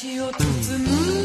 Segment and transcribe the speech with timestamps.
[0.00, 1.17] 街を包む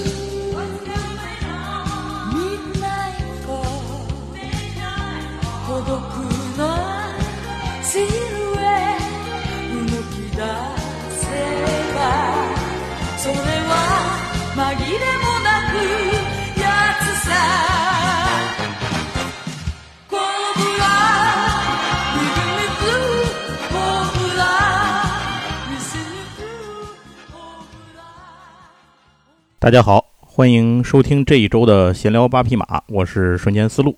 [29.63, 33.97] 大家好，欢迎收听这一周的闲聊八匹马，我是瞬间思路。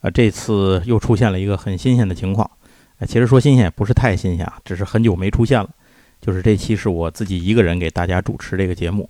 [0.00, 2.50] 啊，这次又出现了一个很新鲜的情况。
[3.06, 5.70] 其实说新鲜也不是太新鲜，只是很久没出现了。
[6.20, 9.08] 就是这期是我自己一个人给大家主持这个节目，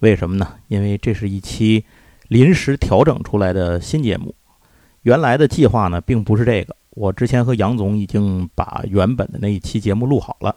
[0.00, 0.54] 为什么呢？
[0.66, 1.84] 因为这是一期
[2.26, 4.34] 临时调整出来的新节目。
[5.02, 6.74] 原来的计划呢，并不是这个。
[6.90, 10.56] 我之前和杨总已经把原本的那一期节目录好了。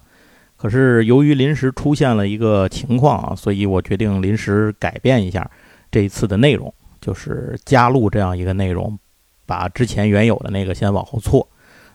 [0.62, 5.50] 可是由于临时出现了一个情况啊，所以我决定临时改变一下
[5.90, 9.00] 这一次的内容，就是加入这样一个内容，
[9.46, 11.48] 把之前原有的那个先往后错。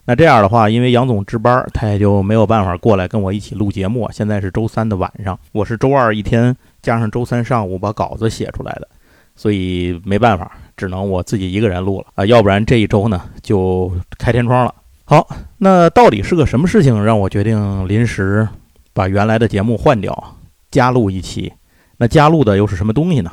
[0.06, 4.08] 那这样的话，因为杨总值班，他也就没有办法过来跟我一起录节目。
[4.12, 8.88] 现在是周三的晚上，我是周二一天加上周三上午把稿子写出来的，
[9.36, 12.24] 所以没办法，只能我自己一个人录了啊。
[12.24, 14.74] 要不然这一周呢就开天窗了。
[15.06, 18.48] 好，那到底是个什么事情让我决定临时
[18.94, 20.38] 把原来的节目换掉，
[20.70, 21.52] 加录一期？
[21.98, 23.30] 那加录的又是什么东西呢？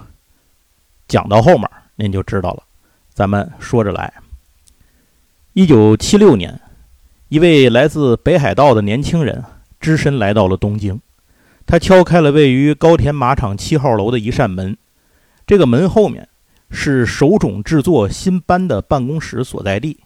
[1.07, 2.63] 讲到后面您就知道了。
[3.13, 4.13] 咱们说着来。
[5.53, 6.59] 一九七六年，
[7.29, 9.43] 一位来自北海道的年轻人
[9.79, 10.99] 只身来到了东京。
[11.65, 14.77] 他敲开了位于高田马场七号楼的一扇门，
[15.47, 16.27] 这个门后面
[16.69, 20.01] 是手冢制作新搬的办公室所在地。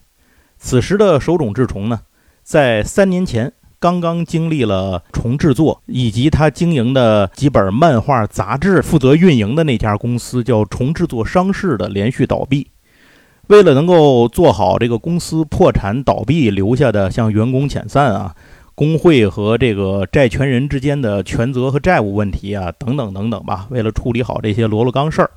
[0.66, 2.00] 此时的手冢治虫呢，
[2.42, 12.66] 在三年前刚刚经历了重制作以及他经营的几本漫画杂志负责运营的那家公司叫重制作商事的连续倒闭。
[13.46, 18.34] 为了能够做好这个公司破产倒闭留下的像员工遣散啊、
[18.74, 25.30] 工会和这个债权人之间的权责和债务问题啊等等等等吧，为了处理好这些罗罗纲事儿。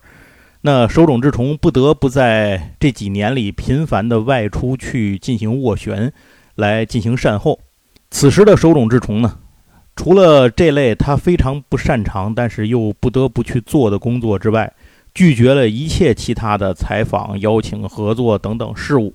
[0.61, 6.13] 那手冢治虫不得不在这几年里频繁地外出去进行斡旋，
[6.57, 7.61] 来进行善后。
[8.11, 9.39] 此时的手冢治虫呢，
[9.95, 14.73] 除了这类他非常不擅长，但是又不得不去做的工作之外，
[15.15, 19.15] 拒绝了一切其他的采访、邀请、合作等等事务。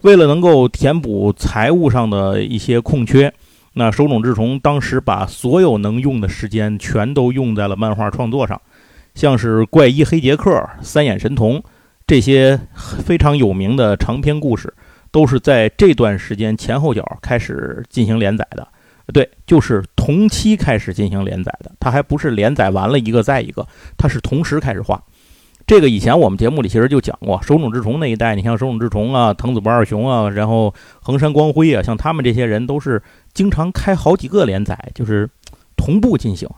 [0.00, 3.32] 为了能够填补财务上的一些空缺，
[3.74, 8.60] 那手冢治虫当时把所有能用的时间全都用在了漫画创作上。
[9.14, 11.62] 像是怪医黑杰克、三眼神童
[12.06, 12.58] 这些
[13.04, 14.72] 非常有名的长篇故事，
[15.10, 18.66] 都是在这段时间前后脚开始进行连载的。
[19.12, 21.70] 对，就是同期开始进行连载的。
[21.80, 23.66] 它还不是连载完了一个再一个，
[23.98, 25.02] 它是同时开始画。
[25.66, 33.02] 这个以前我们节目里其实就讲过，手冢治虫那一代，你像手冢治虫啊、藤子不二雄啊，然后横山光辉啊，像他们这些人都是
[33.34, 35.28] 经常开好几个连载，就是
[35.76, 36.48] 同步进行。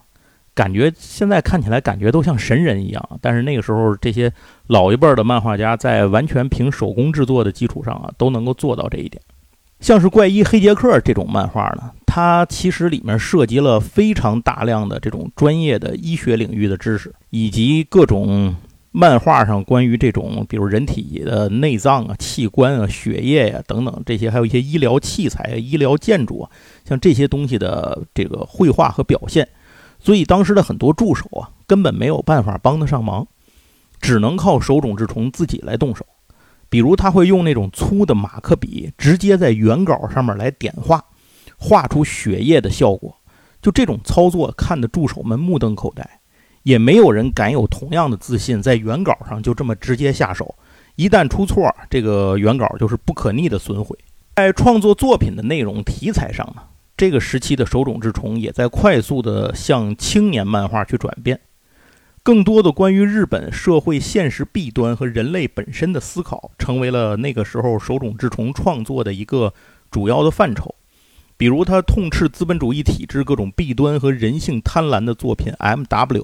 [0.54, 4.32] 感觉现在看起来感觉都像神人一样，但是那个时候这些
[4.68, 9.20] 老一辈的漫画家在完全凭手工制作的基础上啊，都能够做到这一点。
[9.80, 18.54] 像是怪医黑杰克这种漫画呢，它其实里面涉及了非常大量的这种专业的医学领域的知识，以及各种
[18.92, 26.50] 漫画上关于这种比如人体的内脏啊、器官啊、血液呀、等等这些，还有一些医疗器材、医疗建筑啊，
[26.84, 29.46] 像这些东西的这个绘画和表现。
[30.04, 33.26] 所以当时的很多助手啊，根本没有办法帮得上忙，
[34.02, 36.04] 只能靠手冢治虫自己来动手。
[36.68, 41.02] 比如他会用那种粗的马克笔，直接在原稿上面来点画，
[41.56, 43.16] 画出血液的效果。
[43.62, 46.06] 就这种操作，看得助手们目瞪口呆，
[46.64, 50.54] 也没有人敢有同样的自信，在原稿上就这么直接下手。
[50.96, 53.96] 一旦出错，这个原稿就是不可逆的损毁。
[54.36, 56.62] 在创作作品的内容题材上呢？
[56.96, 61.40] 这个时期的手冢治虫也在快速地向青年漫画去转变，
[62.22, 69.52] 更多的关于日本社会现实弊端和人类本身的思考，成为了那个时候手冢治虫创作的一个
[69.90, 70.74] 主要的范畴。
[71.36, 76.22] 比如他痛斥资本主义体制各种弊端和人性贪婪的作品《M.W》，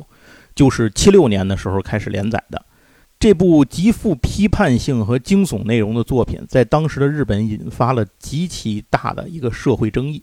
[0.54, 2.64] 就是七六年的时候开始连载的。
[3.18, 10.22] 这部极富批判性和惊悚内容的作品，在当时的日本引发了极其大的一个社会争议。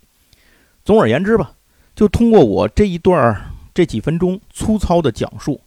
[0.87, 1.51] 总而言之吧，
[1.93, 3.41] 就通过我这一段儿
[3.73, 5.59] 这几分钟粗糙的讲述，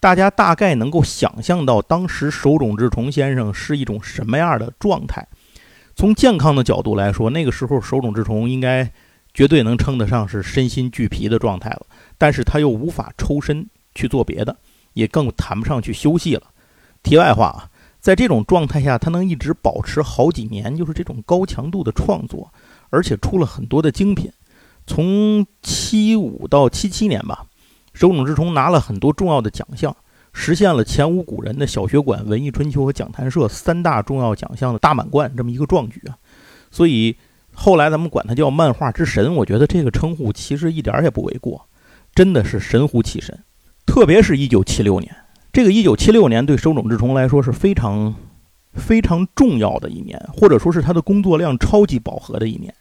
[0.00, 5.24] 大家大概能够想象到当时手冢治虫先生是一种什么样的状态。
[5.94, 8.90] 从健康的角度来说，那个时候手冢治虫应该
[9.32, 11.86] 绝对能称得上是身心俱疲的状态了，
[12.18, 14.56] 但是他又无法抽身，去做别的，
[14.94, 16.42] 也更谈不上去休息了。
[17.04, 22.52] 题外话啊，在这种状态下，他能一直保持好几年，就是这种高强度的创作，
[22.90, 24.28] 而且出了很多的精品。
[24.86, 27.46] 从七五到七七年吧，
[27.92, 29.96] 手冢治虫拿了很多重要的奖项，
[30.32, 36.18] 实现了前无古人的小学馆、文艺春秋和讲谈社三大重要奖项的大满贯这么一个壮举啊！
[36.70, 37.16] 所以
[37.52, 41.66] 后来咱们管他叫漫画之神，我觉得这个称呼其实一点也不为过，
[42.14, 43.44] 真的是神乎其神。
[43.86, 45.14] 特别是一九七六年，
[45.52, 48.14] 这个一九七六年对手冢治虫来说是非常
[48.72, 52.74] 非常重要的一年，或者说是他的工作量超级饱和的一年。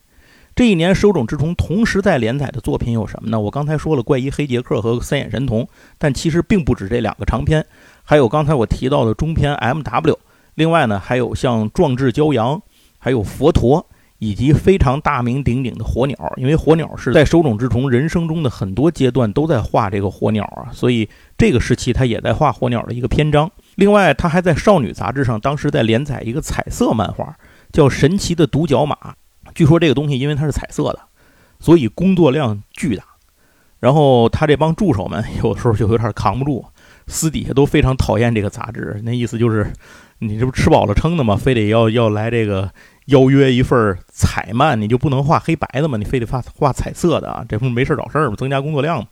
[0.56, 3.40] 这一年，手冢治虫同时在连载的作品有什么呢？
[3.40, 5.64] 我刚才说了《怪医黑杰克》和《三眼神童》，
[5.98, 7.66] 但其实并不止这两个长篇，
[8.04, 10.14] 还有刚才我提到的中篇《M.W》。
[10.54, 12.56] 另外呢，还有像《壮志骄阳》，
[13.00, 13.82] 还有《佛陀》，
[14.20, 16.16] 以及非常大名鼎鼎的《火鸟》。
[16.40, 23.50] 因为《火鸟》是在手冢治虫人生中的很多阶段都在画这个火鸟啊，所以这个时期他也在画火鸟的一个篇章。
[23.74, 27.36] 另外，他还在《少女》杂志上当时在连载一个彩色漫画，
[27.72, 28.96] 叫《神奇的独角马》。
[29.54, 31.00] 据说这个东西因为它是彩色的，
[31.60, 33.04] 所以工作量巨大。
[33.80, 36.66] 然后他这帮助手们有时候就有点扛不住，
[37.08, 39.02] 私底下都非常讨厌这个杂志。
[39.04, 39.74] 那意思就是，
[40.20, 41.36] 你这不吃饱了撑的吗？
[41.36, 42.72] 非得要要来这个
[43.08, 45.98] 邀约一份彩漫，你就不能画黑白的吗？
[45.98, 47.46] 你非得画画彩色的啊？
[47.50, 48.38] 这不没事找事儿吗？
[48.38, 49.08] 增加工作量吗？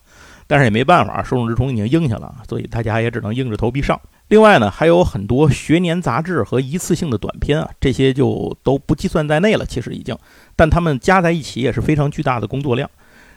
[0.47, 3.99] 但是也没办法，受众之虫已经应下了，所以大家也只能硬着头皮上。
[4.31, 9.65] 另外呢，还有很多学年杂志和一次性的短片啊，这些就都不计算在内了。
[9.65, 10.17] 其实已经，
[10.55, 12.89] 但他们加在一起也是非常巨大的工作量。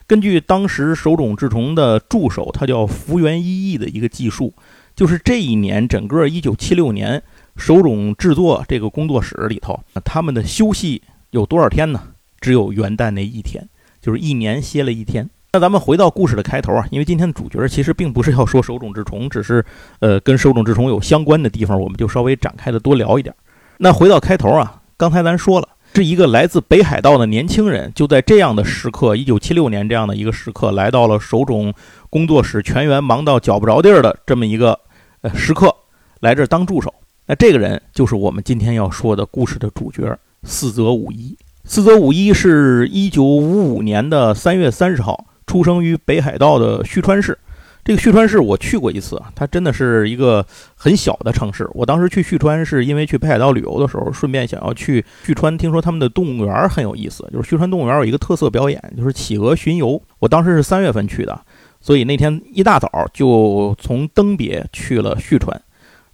[0.06, 4.54] 根据当时手冢治虫的助手，他叫福原一义的一个记述，
[4.94, 7.20] 就是这一年整个1976年，
[7.56, 12.00] 手冢制作这个工作室里头，他们的休息有多少天呢？
[12.40, 13.68] 只有元旦那一天，
[14.00, 15.28] 就是一年歇了一天。
[15.54, 19.64] 那咱们回到故事的开头啊，因为今天的主角其实并不是要说手冢治虫，只是
[20.00, 23.32] 呃跟手冢治虫有相关的地方，我们就稍微展开的多聊一点。
[23.78, 31.72] 那回到开头啊，刚才咱说了，是一个来自北海道的年轻人，就在这样的时刻，一九七六年这样的一个时刻，来到了手冢
[32.10, 34.76] 工作室，全员忙到脚不着地儿的这么一个
[35.20, 35.72] 呃时刻，
[36.18, 36.92] 来这儿当助手。
[37.28, 41.38] 那这个人就是我们今天要说的故事的主角四泽五一。
[41.62, 45.26] 四泽五一是一九五五年的三月三十号。
[45.46, 47.38] 出生于北海道的旭川市，
[47.84, 50.44] 这个旭川市我去过一次，它真的是一个
[50.74, 51.68] 很小的城市。
[51.74, 57.28] 我当时去旭川是因为去北海道旅游的时候，顺便想要去旭川，听说他们的动物园很有意思。
[57.32, 60.00] 就是旭川动物园有一个特色表演，就是企鹅巡游。
[60.18, 61.38] 我当时是三月份去的，
[61.80, 65.60] 所以那天一大早就从登别去了旭川。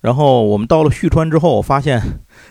[0.01, 2.03] 然后我们到了旭川之后，发现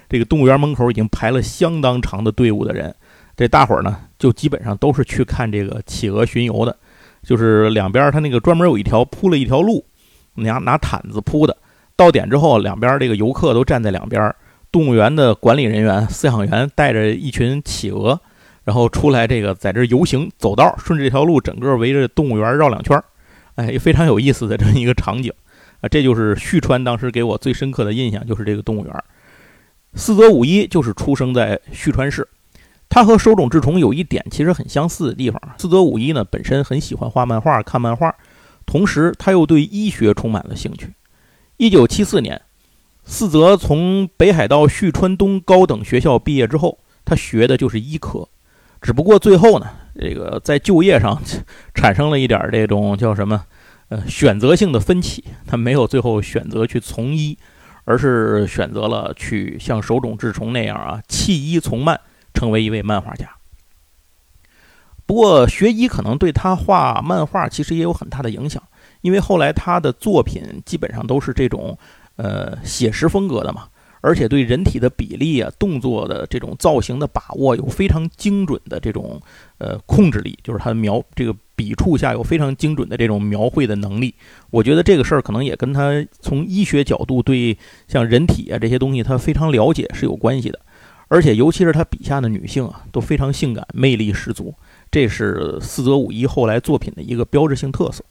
[0.08, 2.96] 这个动物园门口已经排了相当长的队伍的人。
[3.40, 6.76] 这大伙儿呢，就基本上都是去看这个企鹅巡游的，
[7.24, 9.86] 就是两边他那个专门有一条铺了一条路，
[10.36, 11.56] 拿拿毯子铺的。
[11.96, 14.36] 到点之后，两边这个游客都站在两边，
[14.74, 18.20] 动物园的管理人员、饲养员带着一群企鹅，
[18.66, 23.06] 然后出来这个在这游行走道，顺着这条路整个围着动物园绕两圈儿，
[23.56, 25.32] 哎，非常有意思的这么一个场景
[25.80, 25.88] 啊！
[25.88, 28.94] 这就是旭川当时给我最深刻的印象，就是这个动物园。
[29.94, 32.28] 四泽五一就是出生在旭川市。
[32.90, 35.40] 他和手冢治虫有一点其实很相似的地方。
[35.60, 38.14] 四泽五一呢，本身很喜欢画漫画、看漫画，
[38.66, 40.94] 同时他又对医学充满了兴趣。
[41.58, 42.42] 一九七四年，
[43.04, 48.28] 四泽从北海道旭川东高等学校毕业之后，他学的就是医科，
[48.82, 49.68] 只不过最后呢，
[50.00, 51.22] 这个在就业上
[51.76, 53.44] 产生了一点这种叫什么，
[53.90, 55.24] 呃，选择性的分歧。
[55.46, 57.38] 他没有最后选择去从医，
[57.86, 62.00] 而是选择了去像手冢治虫那样啊，弃医从漫。
[62.40, 63.30] 成为一位漫画家，
[65.06, 68.64] 不过学医可能对他画漫画其实也有很大的影响，
[69.02, 71.78] 因为后来他的作品基本上都是这种
[72.16, 73.68] 呃写实风格的嘛，
[74.00, 79.22] 而且对人体的比例啊、动作的这种造型的把握有非常精准的这种
[79.58, 84.16] 呃控制力，就是他描这个笔触下有非常精准的这种描绘的能力。
[84.50, 85.92] 我觉得这个事儿可能也跟他
[86.22, 87.58] 从医学角度对
[87.90, 90.60] 像人体啊这些东西他非常了解是有关系的。
[91.10, 94.54] 而且，尤其是他笔下的女性啊，都非常性感，魅力十足。
[94.92, 98.04] 这是四泽五一后来作品的一个标志性特色。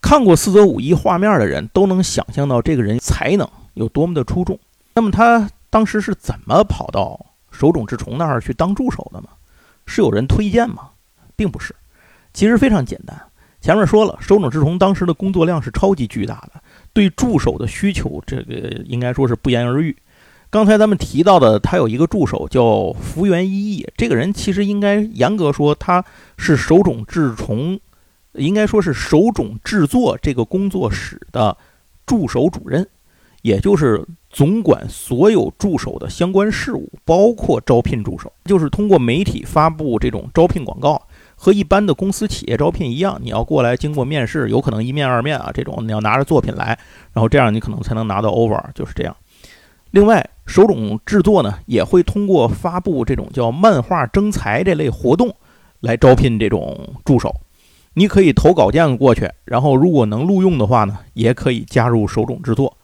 [0.00, 4.58] 看过四泽五一画面的人都能想象到这个人才能有多么的出众。
[4.94, 7.18] 那么他当时是怎么跑到
[7.50, 9.28] 手冢治虫那儿去当助手的呢？
[9.86, 10.90] 是有人推荐吗？
[11.34, 11.74] 并不是，
[12.32, 13.20] 其实非常简单。
[13.60, 19.96] 前面说了，手冢治虫当时的工作量是超级巨大的，对助手的需求，这个应该说是不言而喻。
[20.50, 23.86] 刚才咱们提到的，他有一个助手叫福原一义。
[23.96, 26.04] 这个人其实应该严格说，他
[26.36, 27.78] 是手冢治虫
[28.32, 31.56] 应该说是手冢制作这个工作室的
[32.04, 32.84] 助手主任，
[33.42, 41.00] 也就是总管所有助手的相关事务，包括招聘助手，就是通过媒体发布这种招聘广告，
[41.36, 46.76] 和一般的公司企业招聘一样，你要过来经过面试，有可能一面二面啊，这种你要拿着作品来，
[47.12, 49.16] 然后这样你可能才能拿到 offer，就是这样。
[49.90, 55.34] 另外，手冢制作呢也会通过发布这种叫漫画征才这类活动
[55.80, 57.34] 来招聘这种助手。
[57.94, 62.76] 你可以投稿件过去，然后如果能录用的话呢，也可以加入手冢制作。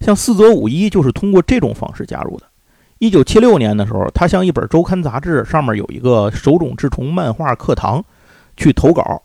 [0.00, 2.46] 像四泽五一就是通过这种方式加入的。
[2.98, 8.04] 一九七六年的时候，他向一本周刊杂志上面有一个手冢治虫漫画课堂
[8.58, 9.22] 去投稿，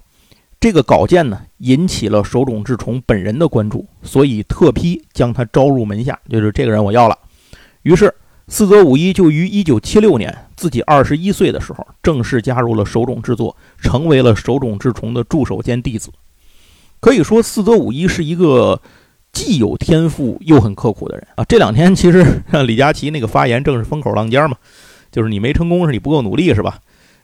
[0.57, 7.17] 这个稿件呢引起了手冢治虫本人的关注，所以特批将他招入门下，就是这个人我要了。
[7.85, 8.11] 于是，
[8.47, 16.09] 四泽五一就于一九七六年自己二十一岁的时候，正式加入了手冢制作，成为了手冢治虫的助手兼弟子。
[16.99, 18.81] 可以说，四泽五一是一个
[19.31, 21.45] 既有天赋又很刻苦的人啊。
[21.45, 24.57] 这两天，其实 李佳琦那个发言正是风口浪尖嘛，
[25.11, 26.79] 就是你没成功是你不够努力是吧？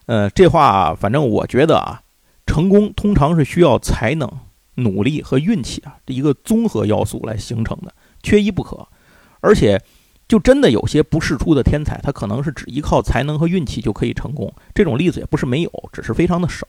[0.06, 2.02] 呃，这话反正我觉得啊，
[2.46, 4.30] 成功通常是需要才能、
[4.76, 7.92] 努力和运气啊这一个综合要素来形成的，
[8.22, 8.88] 缺一不可，
[9.40, 9.82] 而且。
[10.32, 14.50] 就真的有些不世出的天才，他可能是只依靠才能和运气就可以成功。
[14.74, 16.66] 这种例子也不是没有，只是非常的少。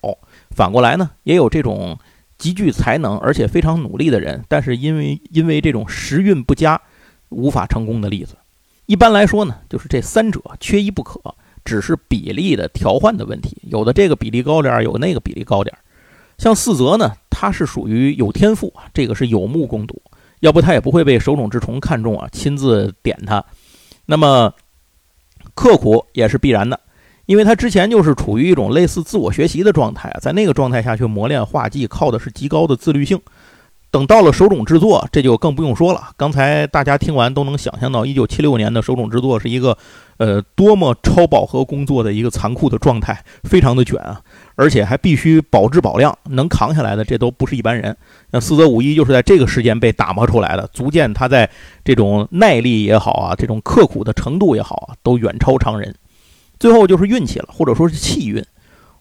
[0.51, 1.97] 反过来呢，也有这种
[2.37, 6.81] 极具才能而且非常努力的人，但是因为因为这种时运不佳，
[7.29, 8.35] 无法成功的例子。
[8.87, 11.21] 一般来说呢，就是这三者缺一不可，
[11.65, 13.57] 只是比例的调换的问题。
[13.71, 15.79] 有的这个比例高点儿，有那个比例高点儿。
[16.37, 20.03] 像四泽呢，他是属于有天赋啊，这个是有目共睹。
[20.43, 23.45] 要不他也不会被手冢治虫看中啊，亲自点他。
[24.07, 24.53] 那么
[25.55, 26.79] 刻苦也是必然的，
[27.27, 33.21] 因为他之前就是处于一种类似自我学习的状态，在那个状态下去磨练画技，靠的是极高的自律性。
[33.93, 36.09] 等到了手冢制作，这就更不用说了。
[36.17, 39.77] 刚才大家听完都能想象到，一九七六年的手冢制作是一个，
[40.17, 44.19] 呃，多么超饱和工作的一个残酷的状态，非常的卷啊，
[44.55, 47.95] 而且还必须保质保量，能扛下来的这都不是一般人。
[48.31, 51.51] 那四则五一就是在这个时间被打磨出来的，足见他在
[51.85, 55.95] 这种耐力也好啊，这种刻苦的程度也好啊，都远超常人。
[56.59, 58.43] 最后就是运气了，或者说是气运。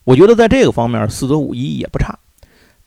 [0.04, 2.20] 我觉得在这个方面，四则五一也不差。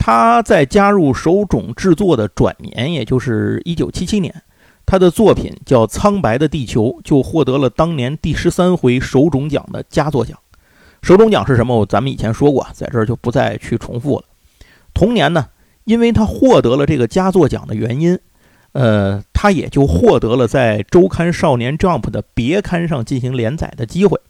[0.06, 4.42] 他在加入手冢制作的转年，也就是一九七七年，
[4.84, 10.38] 他的作品叫《苍白的地球》，就获得了当年第十三回手冢奖的佳作奖。
[11.00, 11.86] 手冢奖是什么？
[11.86, 14.24] 咱们以前说过，在这儿就不再去重复了。
[14.92, 15.46] 同年呢，
[15.84, 18.18] 因为他获得了这个佳作奖的原因，
[18.72, 24.20] 呃，他也就获得了在周刊少年 Jump 的别刊上进行连载的机会。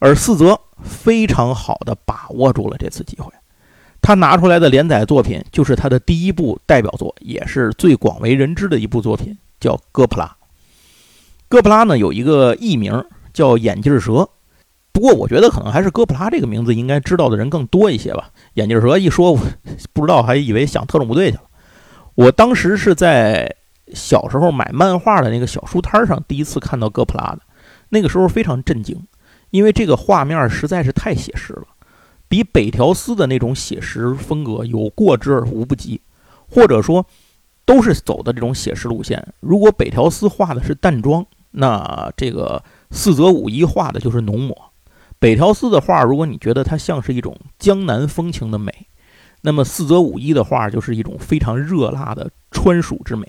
[0.00, 3.32] 而四泽非常好的把握住了这次机会。
[4.00, 10.24] 他拿出来的连载作品就是他的第一部代表作，也是最广为人知的一部作品，叫《哥普拉》。
[11.48, 14.28] 哥普拉呢有一个艺名叫眼镜蛇，
[14.92, 18.30] 不过我觉得可能还是哥普拉这个名字应该知道的人更多一些吧。
[18.54, 19.38] 眼镜蛇一说，
[19.92, 21.42] 不知道还以为想特种部队去了。
[22.14, 23.54] 我当时是在
[23.94, 27.40] 小时候买漫画的那个小书摊上第一次看到哥普拉的，
[27.90, 29.06] 那个时候非常震惊，
[29.50, 31.62] 因为这个画面实在是太写实了。
[32.28, 36.00] 比北条司的那种写实风格有过之而无不及，
[36.48, 37.04] 或者说
[37.64, 39.26] 都是走的这种写实路线。
[39.40, 44.56] 如果北条司画的是淡妆，那这个四泽五一画的就是浓抹。
[45.18, 48.72] 北条司的画，如果你觉得它像是一种江南风情的美，
[49.40, 53.26] 那么四泽五一的画就是一种非常热辣的川蜀之美。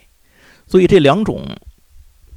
[0.68, 1.46] 所以这两种。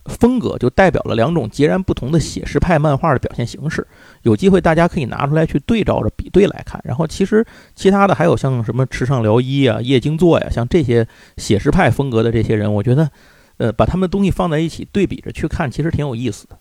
[0.06, 3.86] 风格就代表了两种截然不同的写实派漫画的表现形式。
[4.22, 6.80] 有机会大家可以拿出来去对照着比对来看。
[6.84, 11.06] 然后其实其他的还有像什么池上辽一啊、叶京作呀，像这些
[11.36, 13.10] 写实派风格的这些人，我觉得，
[13.58, 16.58] 呃，把他们东西放在一起对比着去看，其实挺有意思的。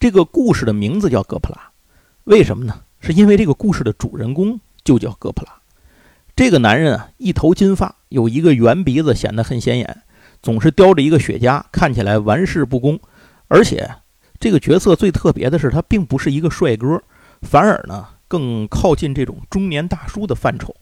[0.00, 1.70] 这个故事的名字叫哥普拉，
[2.24, 2.80] 为什么呢？
[3.00, 5.52] 是因为这个故事的主人公就叫哥普拉。
[6.34, 10.02] 这个男人啊，一头金发，有一个圆鼻子，显得很显眼。
[10.44, 13.00] 总是叼着一个雪茄，看起来玩世不恭。
[13.48, 13.88] 而且，
[14.38, 17.02] 这个角色最特别的是，他并不是一个帅哥，
[17.40, 20.76] 反而呢更靠近这种中年大叔的范畴。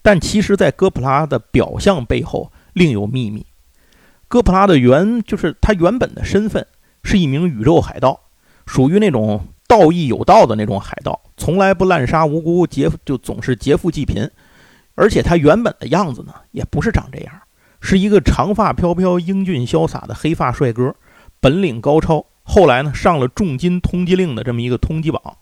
[0.00, 3.44] 但其实，在哥普拉的表象背后另有秘密。
[4.26, 6.66] 哥普拉的原就是他原本的身份
[7.02, 8.18] 是一名宇宙海盗，
[8.64, 14.26] 属于那种道义有道的那种海盗，从来不滥杀无辜，劫就总是劫富济贫。
[14.94, 17.34] 而且他原本的样子呢，也不是长这样。
[17.84, 20.94] 是一个长发飘飘、英俊潇洒的黑发帅哥，
[21.38, 22.24] 本领高超。
[22.42, 25.36] 后来呢，上了重金通缉令的这么一个通缉榜，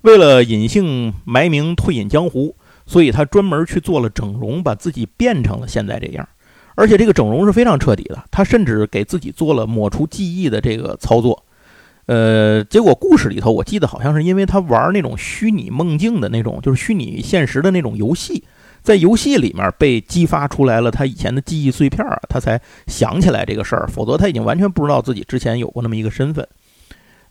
[0.00, 6.28] 为了隐姓埋名退隐江湖，所以他专门去做了整容，把自己变成了现在这样。
[6.74, 11.44] 而且这个整容是非常彻底的，他甚至给自己做了抹除记忆的这个操作。
[12.06, 18.42] 呃，结果故事里头，我记得好像是因为他玩那种虚拟梦境的那种，就是虚拟现实的那种游戏，
[18.82, 26.46] 在游戏里面被激发出来了他以前的记忆碎片啊，他才想起来这个事儿，否则他已经完全不知道自己之前有过那么一个身份。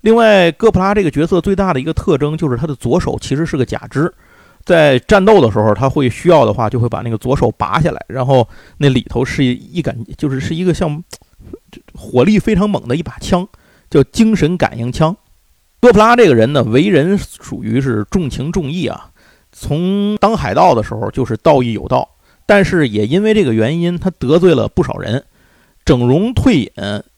[0.01, 4.13] 另外，哥普拉这个角色最大的一个特征就是他的左手其实是个假肢，
[4.63, 11.03] 在战斗的时候，他会需要的话就会把那个左手拔下来，然后那里头是一杆，就是是一个像
[11.93, 13.47] 火力非常猛的一把枪。
[13.89, 15.17] 叫精神感应枪。
[15.81, 19.08] 哥普拉这个人呢，为人属于是重情重义啊。
[19.61, 22.07] 从当海盗的时候就是道义有道，
[22.45, 25.21] 但是也因为这个原因，他得罪了不少人。
[25.83, 26.71] 整容退隐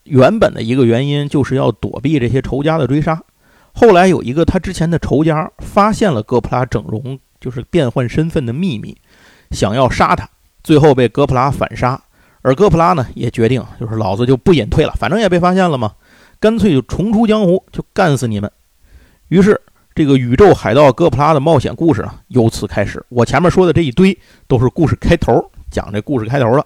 [0.03, 3.21] 原本的一个原因就是要躲避这些仇家的追杀。
[3.73, 8.97] 后来有一个他之前的仇家发现了哥普拉整容就是变换身份的秘密，
[9.51, 10.27] 想要杀他，
[10.63, 12.01] 最后被哥普拉反杀。
[12.41, 15.93] 而哥普拉呢，也决定就是老子就不隐退了，反正也被发现了嘛。
[16.39, 18.51] 干脆就重出江湖，就干死你们。
[19.27, 19.61] 于是，
[19.93, 23.03] 这个宇宙海盗哥普拉的冒险故事啊，由此开始。
[23.09, 24.17] 我前面说的这一堆
[24.47, 26.65] 都是故事开头，讲这故事开头了，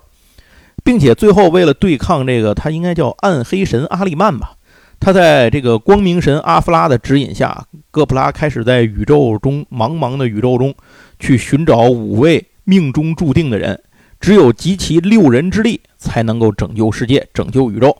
[0.83, 4.51] 并且最后为了对抗这个，他应该叫暗黑神阿利曼吧？
[4.99, 10.73] 他在这个光明神阿弗拉的指引下，哥普拉开始在宇宙中茫茫的宇宙中
[11.19, 13.81] 去寻找五位命中注定的人，
[14.19, 17.97] 只有集齐六人之力，才能够拯救世界，拯救宇宙。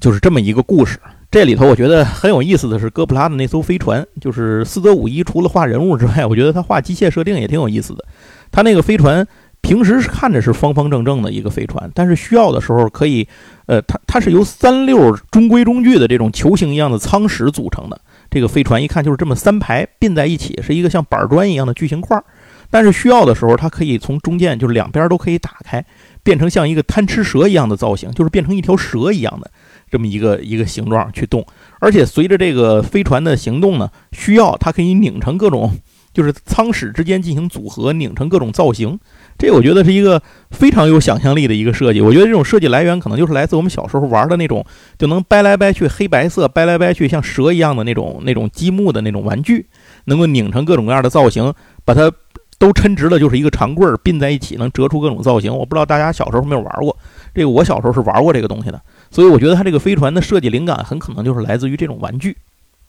[0.00, 0.98] 就是这么一个故事，
[1.30, 8.04] 这里头我觉得很有意思的是哥普拉的那艘飞船，就是四则五一除了画人物之外，我觉得他画机械设定也挺有意思的。
[8.50, 9.24] 他那个飞船
[9.60, 13.28] 平时是看着是方方正正的一个飞船，但是需要的时候可以，
[13.66, 18.00] 呃，它它是由三溜中规中矩的这种球形一样的舱室组成的。
[18.28, 22.24] 这个飞船一看就是这么三排并在一起，是一个像板砖一样的巨型块儿。
[22.72, 25.84] 但是需要的时候，它可以从中间就是两边都可以打开，
[26.24, 29.48] 变成像一个贪吃蛇一样的造型，就是变成一条蛇一样的。
[29.90, 31.44] 这么一个一个形状去动，
[31.80, 35.78] 而且随着这个飞船的行动呢，需要它可以拧成各种，
[36.14, 38.98] 就是舱室之间进行组合，拧成各种造型。
[39.36, 42.00] 这我觉得是一个非常有想象力的一个设计。
[42.00, 44.64] 我觉得这种设计来源可能就是来自我们小时候玩的那种，
[44.98, 49.66] 就能掰来掰去，黑白色掰来掰去，像蛇一样的那种那种积木的那种玩具，
[50.04, 51.52] 能够拧成各种各样的造型，
[51.84, 52.12] 把它
[52.58, 55.50] 都抻直了，就是一个长棍儿并在一起，能折出各种造型。
[55.50, 56.94] 我不知道大家小时候没有玩过
[57.34, 58.78] 这个，我小时候是玩过这个东西的。
[59.10, 62.36] 所以我觉得它这个飞船的设计灵感很可能就是来自于这种玩具，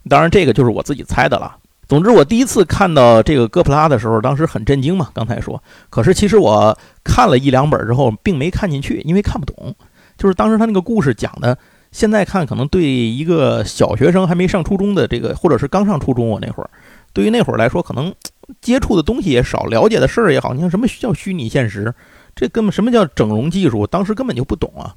[0.07, 1.57] 当然这个就是我自己猜的了。
[1.87, 5.09] 总之，我第一次看到这个哥普拉的时候，当时很震惊嘛。
[5.13, 9.75] 刚才说，可是其实我看了一两本之后，并没看进去，因为看不懂。
[10.17, 11.57] 就是当时他那个故事讲的，
[11.91, 16.69] 现在看可能对一个小学生还没上初中的这个，或者是刚上初中我那会儿，
[17.11, 18.13] 对于那会儿来说，可能
[18.61, 21.93] 接触的东西也少，了解的事儿也好，你像什么叫虚拟现实，
[22.33, 24.95] 这根本什么叫整容技术，当时根本就不懂啊。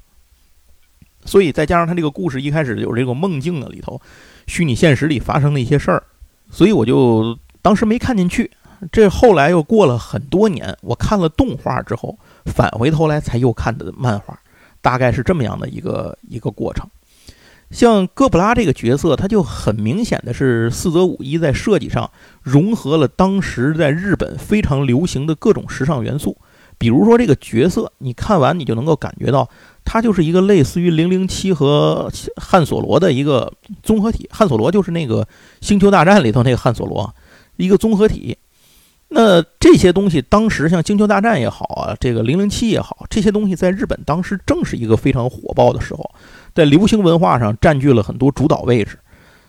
[1.25, 3.99] 所以再加上他这个故事一开始有这个梦境的里头，
[4.45, 6.03] 虚拟现实里发生的一些事儿，
[6.51, 8.51] 所以我就当时没看进去。
[8.91, 14.37] 这后来又过了很多年，我看了动画之后，返回头来才又看的漫画，
[14.81, 16.87] 大概是这么样的一个一个过程。
[17.71, 22.11] 像哥普拉这个角色，他就很明显的是四则五一在设计上
[22.43, 26.37] 融合了当时在日本非常流行的各种时尚元素，
[26.77, 29.49] 比如说这个角色，你看完你就能够感觉到。
[29.85, 34.27] 它就是一个类似于零零七和汉索罗的一个综合体。
[34.31, 35.23] 汉索罗就是那个
[35.61, 37.13] 《星球大战》里头那个汉索罗，
[37.55, 38.37] 一个综合体。
[39.07, 46.03] 那这些东西当时像《星球大战》也好啊，这个零零七也好，这些东西在日本当时正是一个非常火爆的时候，
[46.55, 48.97] 在流行文化上占据了很多主导位置。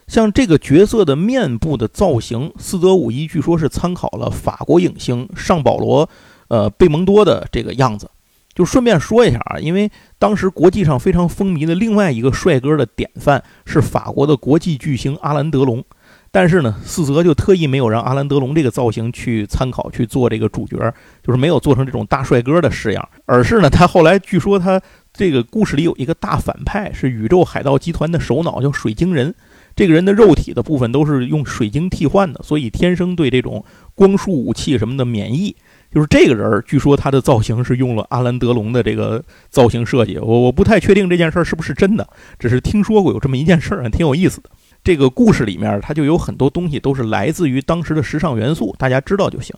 [0.06, 6.08] 像这个角色的面部的造型，四则五一据说是参考了法国影星尚保罗，
[6.48, 8.08] 呃，贝蒙多的这个样子。
[8.56, 9.88] 就顺便说一下啊，因为
[10.18, 15.84] 当时国际上非常风靡的另外一个帅哥的典范是法国的国际巨星阿兰德龙，
[16.30, 20.78] 但是呢，四泽就特意没有让阿兰德龙这个造型去参考去做这个主角，
[21.22, 24.80] 就是没有做成这种大帅哥的式样，而是呢，他后来据说他
[25.12, 29.34] 这个故事里有一个大反派是宇宙海盗集团的首脑，叫水晶人，
[29.74, 33.62] 这个人的肉体的部分都是用水晶替换的，所以天生对这种
[33.94, 35.54] 光束武器什么的免疫。
[35.92, 40.18] 就是这个人，据说他的造型是用了阿兰德龙的这个造型设计。
[40.18, 42.06] 我我不太确定这件事儿是不是真的，
[42.38, 44.50] 只是听说过有这么一件事儿，挺有意思的。
[44.84, 49.56] 这个故事里面，它就有很多东西都是来自于当时的时尚元素，大家知道就行。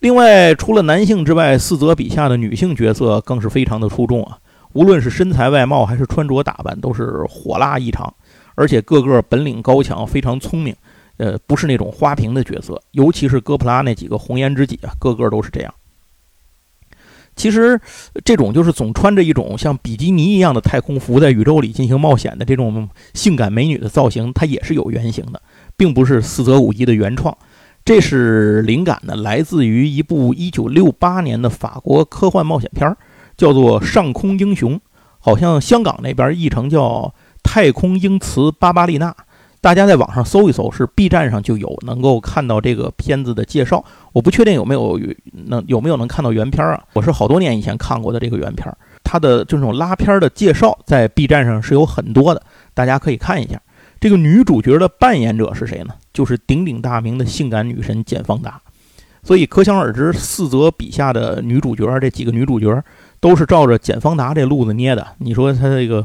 [0.00, 4.38] 另外，除了男性之外，四泽笔下的女性角色更是非常的出众啊！
[4.74, 8.12] 无论是身材外貌还是穿着打扮，都是火辣异常，
[8.54, 10.74] 而且个个本领高强，非常聪明。
[11.16, 15.74] 呃，不是那种花瓶的角色，尤其是哥普拉那几个红颜知己啊，个个都是这样。
[17.34, 17.80] 其实，
[18.26, 25.40] 这种就是总穿着一种像比基尼一样的太空服，在宇宙里进行冒险的这种性感美女的造型，它也是有原型的，
[25.74, 27.34] 并不是四则五一的原创。
[27.86, 32.98] 这是灵感呢，来自于一部1968年的法国科幻冒险片儿，
[33.36, 34.76] 叫做《上空英雄》，
[35.18, 36.84] 好像香港那边译成叫
[37.42, 39.10] 《太空英雌巴巴丽娜》。
[39.62, 43.84] 大家在网上搜一搜，是 B 站上就有能够看到这个片子的介绍。
[44.12, 44.98] 我不确定有没有
[45.32, 46.82] 能有没有能看到原片儿啊？
[46.94, 52.42] 我是好多年以前看过的这个原片儿，它的这种拉片的介绍在 B 站上是有很多的，
[52.74, 53.62] 大家可以看一下。
[54.00, 55.94] 这个女主角的扮演者是谁呢？
[56.12, 58.60] 就是鼎鼎大名的性感女神简·方达。
[59.22, 62.82] 所以可想而知，四泽笔下的女主角这几个女主角
[63.20, 65.06] 都是照着简·方达这路子捏的。
[65.18, 66.04] 你说她这个？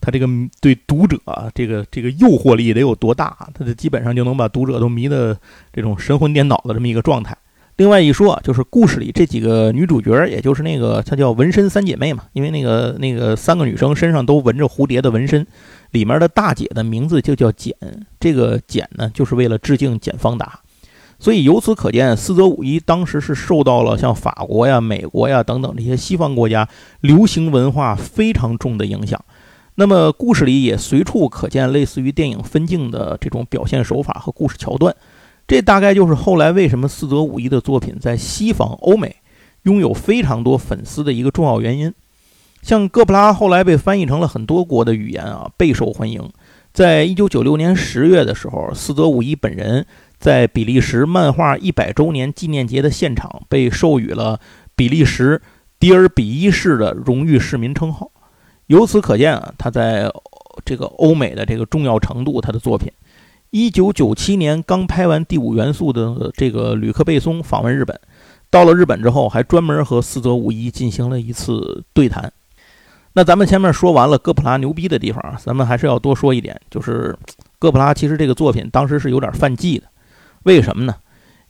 [0.00, 0.26] 他这个
[0.60, 1.18] 对读者
[1.54, 3.36] 这个这个诱惑力得有多大？
[3.54, 5.36] 他这基本上就能把读者都迷得
[5.72, 7.36] 这种神魂颠倒的这么一个状态。
[7.76, 15.46] 另外一说，就是故事里这几个女主角，也就是那个她叫纹身三姐妹嘛，因为那个那个三个女生身上都纹着蝴蝶的纹身，
[15.92, 17.74] 里面的大姐的名字就叫简，
[18.18, 20.60] 这个简呢就是为了致敬简方达。
[21.18, 26.68] 所以由此可见，四则五一当时是受到了像法国呀、美国呀等等这些西方国家
[27.00, 29.22] 流行文化非常重的影响。
[29.76, 34.94] 那么故事里也随处可见类似于电影分镜的这种表现手法和故事桥段，
[35.48, 39.16] 这大概就是后来为什么四则五一的作品在西方欧美
[39.62, 41.94] 拥有非常多粉丝的一个重要原因。
[42.62, 46.30] 像哥普拉后来被翻译成了很多国的语言啊，备受欢迎。
[46.72, 49.86] 在一九九六年十月的时候，四则五一本人
[50.18, 54.38] 在比利时漫画一百周年纪念节的现场被授予了
[54.76, 55.40] 比利时
[55.78, 58.10] 迪尔比伊市的荣誉市民称号。
[58.70, 60.08] 由此可见啊，他在
[60.64, 62.88] 这个欧美的这个重要程度，他的作品，
[63.50, 67.98] 一九九七年刚拍完《第五元素》的这个吕克贝松访问日本，
[68.48, 72.32] 到了日本之后，还专门和四泽五一进行了一次对谈。
[73.14, 77.18] 那咱们前面说完了哥普拉牛逼的地方，咱们还是要多说一点，就是
[77.58, 79.86] 哥普拉其实这个作品当时是有点犯忌的，
[80.44, 80.94] 为什么呢？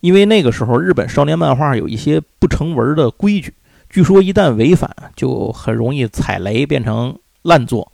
[0.00, 3.52] 因为那个时候日本少年漫画有一些不成文的规矩。
[3.90, 7.90] 据说一旦违反，就很容易踩雷，变成烂作。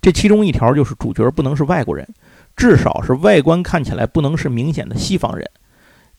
[0.00, 2.08] 这其中一条就是主角不能是外国人，
[2.56, 5.44] 至少是外观看起来不能是明显的西方人。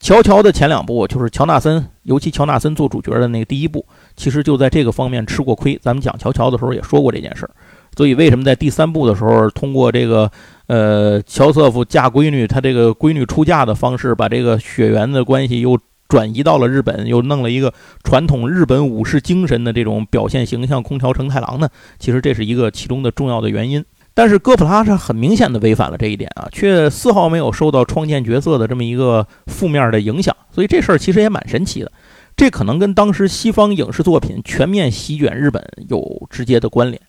[0.02, 3.86] 乔乔的前两部就是乔纳森，尤其乔纳森做主角的那个第一部，
[4.18, 5.80] 其实就在这个方面吃过亏。
[5.82, 7.52] 咱们讲乔乔的时候也说过这件事儿。
[7.96, 10.30] 所以为什么在第三部的时候，通过这个
[10.68, 15.80] 呃乔瑟夫嫁闺女，他这个闺女出嫁的方式，把这个血缘的关系又。
[16.08, 21.70] 转移到了日本，又弄了一个传统日本武士精神的这种表现形象——空调承太郎呢。
[22.00, 23.84] 其实这是一个其中的重要的原因。
[24.16, 30.36] 但是哥普拉是很明显的违反了这一点啊，却丝毫没有受到创建角色的这么一个负面的影响。
[30.52, 31.92] 所以这事儿其实也蛮神奇的。
[32.38, 37.02] 这可能跟当时西方影视作品全面席卷日本有直接的关联。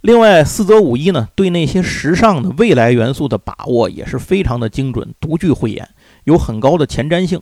[0.00, 5.88] 另外，四则五一呢，对那些时尚的未来元素的把握也是非常的精准，独具慧眼，
[6.24, 7.40] 有很高的前瞻性。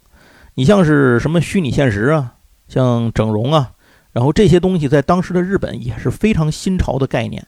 [0.58, 2.34] 你像是什么虚拟现实啊，
[2.66, 3.70] 像整容啊，
[4.10, 7.46] 然后这些东西在当时的日本也是非常新潮的概念。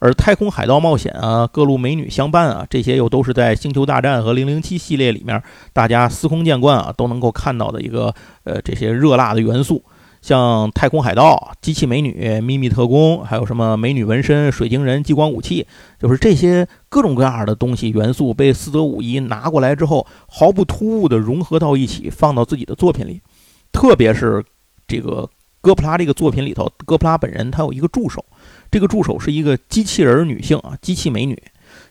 [0.00, 5.40] 而太空海盗冒险啊，各路美女相伴啊，这些又都是在星球大战和零零七系列里面
[5.72, 9.84] 大家司空见惯啊都能够看到的一个呃这些热辣的元素。
[10.20, 15.66] 像太空海盗、机器美女、秘密特工，还有什么美女纹身、水晶人、激光武器，
[15.98, 23.20] 就是这些各种各样的东西元素被四则五一拿过来之后，毫不突兀地融合到一起，放到自己的作品里。
[23.72, 24.44] 特别是
[24.86, 25.28] 这个
[25.60, 28.24] 哥普拉这个作品里头，哥普拉本人他有一个助手，
[28.70, 31.40] 这个助手是一个机器人女性啊，机器美女。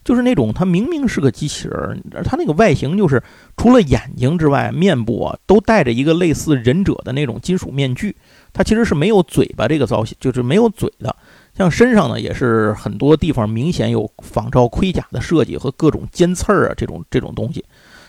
[0.08, 3.22] 就是那种，他明明是个机器人，他那个外形就是
[3.58, 8.16] 除了眼睛之外，面部啊都戴着一个类似忍者的那种金属面具。
[8.54, 11.14] 他其实是没有嘴巴这个造型，就是没有嘴的。
[11.58, 17.66] 像身上呢，也是很多地方明显有仿照盔甲的设计和各种尖刺儿啊这种这种东西。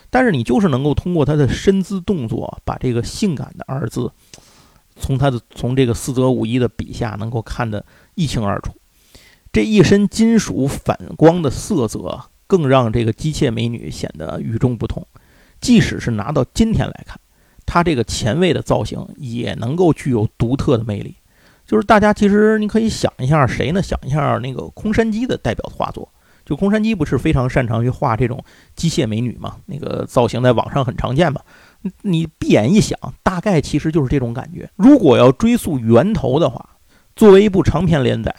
[0.09, 4.09] 但是你就是能够通过他的身姿动作，把这个性感的二字，
[4.95, 7.85] 从他的从这个四则五一的笔下能够看得
[8.15, 8.71] 一清二楚。
[9.59, 15.05] 这一身金属反光的色泽，更让这个机械美女显得与众不同。
[15.61, 17.19] 即使是拿到今天来看，
[17.67, 21.17] 她这个前卫的造型也能够具有独特的魅力。
[21.67, 23.83] 就是大家其实你可以想一下，谁呢？
[23.83, 26.09] 想一下那个空山鸡的代表画作。
[26.45, 28.41] 就空山鸡不是非常擅长于画这种
[28.77, 29.57] 机械美女吗？
[29.67, 31.41] 那个造型在网上很常见嘛。
[32.03, 34.71] 你闭眼一想，大概其实就是这种感觉。
[34.77, 36.65] 如果要追溯源头的话，
[37.17, 38.33] 作为一部长篇连载。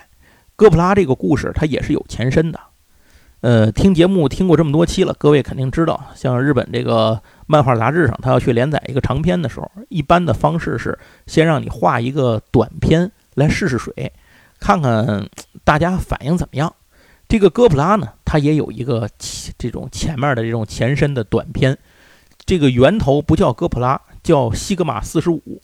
[0.59, 2.59] 哥普拉这个故事，它也是有前身的。
[3.39, 14.11] 呃，听节目听过这么多期了，各位肯定知道，像日本这个漫画杂志上，他要去连载一个长篇的时候，一般的方式是先让你画一个短篇来试试水，
[14.59, 15.29] 看看
[15.63, 16.75] 大家反应怎么样。
[17.29, 19.07] 这个哥普拉呢，它也有一个
[19.57, 21.77] 这种前面的这种前身的短篇，
[22.45, 25.61] 这个源头不叫哥普拉，叫西格玛四十五。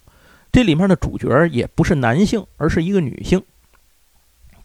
[0.50, 3.42] 这里面的主角也不是男性，而是一个女性。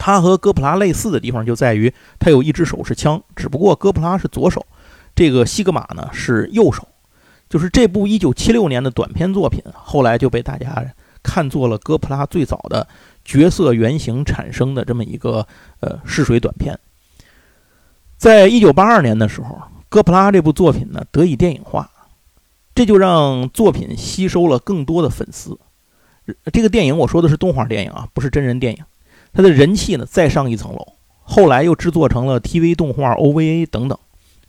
[0.03, 4.65] 它和哥普拉类似的地方就在于，它有一只手是枪，只不过哥普拉是左手，
[5.13, 6.87] 这个西格玛呢是右手。
[7.47, 10.83] 就是这部1976年的短片作品，后来就被大家
[11.21, 12.87] 看作了哥普拉最早的
[13.23, 15.45] 角色原型产生的这么一个
[15.81, 16.79] 呃试水短片。
[18.17, 21.87] 在1982年的时候，哥普拉这部作品呢得以电影化，
[22.73, 25.59] 这就让作品吸收了更多的粉丝。
[26.51, 28.83] 这个电影我说的是动画电影啊，不是真人电影。
[29.33, 30.85] 它的人气呢再上一层楼，
[31.21, 33.97] 后来又制作成了 TV 动画、OVA 等等。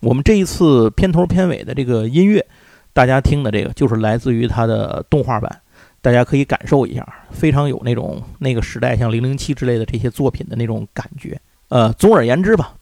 [0.01, 2.45] 我们这一次片头片尾的这个音乐，
[2.93, 5.61] 大家听的这个就是来自于它的动画版，
[6.01, 11.41] 大家可以感受一下，非常有那种那个时代像《零零七》之类的这些作品的那种感觉。
[11.69, 12.75] 呃，总而言之吧，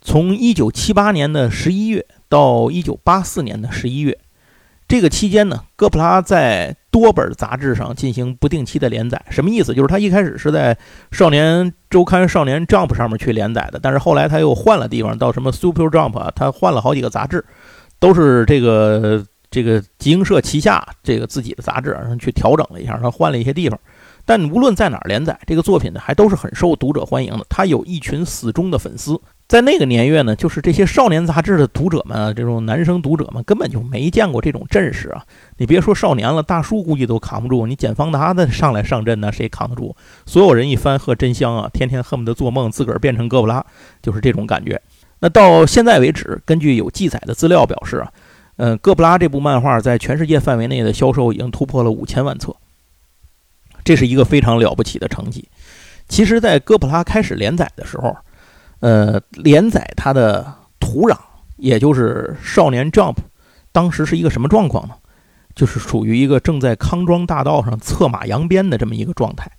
[0.00, 4.18] 从1978年的十一月到1984年的十一月。
[4.94, 9.20] 这个期间呢，哥普拉在多本杂志上进行不定期的连载。
[9.28, 9.74] 什么意思？
[9.74, 10.72] 就是他一开始是在
[11.10, 17.44] 《少年周刊》《少年 Jump》上面去连载的，但是后来他又换了地方，到什么 Super Jump 啊，他换了好几个杂志，
[17.98, 23.76] 都是这个这个集英社旗下这个自己的杂志，然后去调整了一下，他换了一些地方。
[24.24, 27.44] 但无论在哪儿连载，这个作品呢，还都是很受读者欢迎的。
[27.48, 29.20] 他有一群死忠的粉丝。
[29.46, 35.22] 在那个年月呢，就是这些少年杂志的读者们，这种男生读者们根本就没见过这种阵势啊！
[35.58, 37.66] 你别说少年了，大叔估计都扛不住。
[37.66, 39.94] 你简方达的上来上阵，呢谁扛得住？
[40.24, 43.64] 所有人一翻喝真香啊，天天恨不得做梦自个儿变成哥布拉，
[44.02, 44.80] 就是这种感觉。
[45.20, 48.12] 那到现在为止，根据有记载的资料表示啊，
[48.56, 52.56] 嗯，哥布拉这部漫画在全世界范围内的销售已经突破了五千万册，
[53.84, 55.46] 这是一个非常了不起的成绩。
[56.08, 58.16] 其实，在哥布拉开始连载的时候，
[58.80, 61.16] 呃，连载它的土壤，
[61.56, 63.14] 也就是《少年 Jump》，
[63.72, 64.94] 当时是一个什么状况呢？
[65.54, 69.50] 就是属于一个正在康庄大道上策马扬鞭的这么一个状态。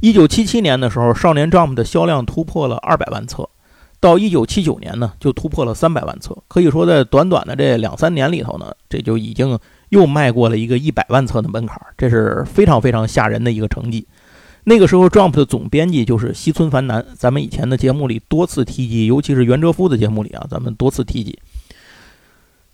[0.00, 3.48] 一九七七年的时候，《少年 Jump》的销量突破了二百万册，
[4.00, 6.36] 到一九七九年呢，就突破了三百万册。
[6.48, 9.58] 可以说，在短短的这两三年里头呢，这就已经
[9.90, 14.06] 又迈过了一个一百万册的门槛，这是非常非常吓人的一个成绩。
[14.64, 21.38] 那个时候，Jump 的总编辑就是西村繁男，咱们以前的节目里多次提及，尤其是袁哲夫的节目里啊，咱们多次提及。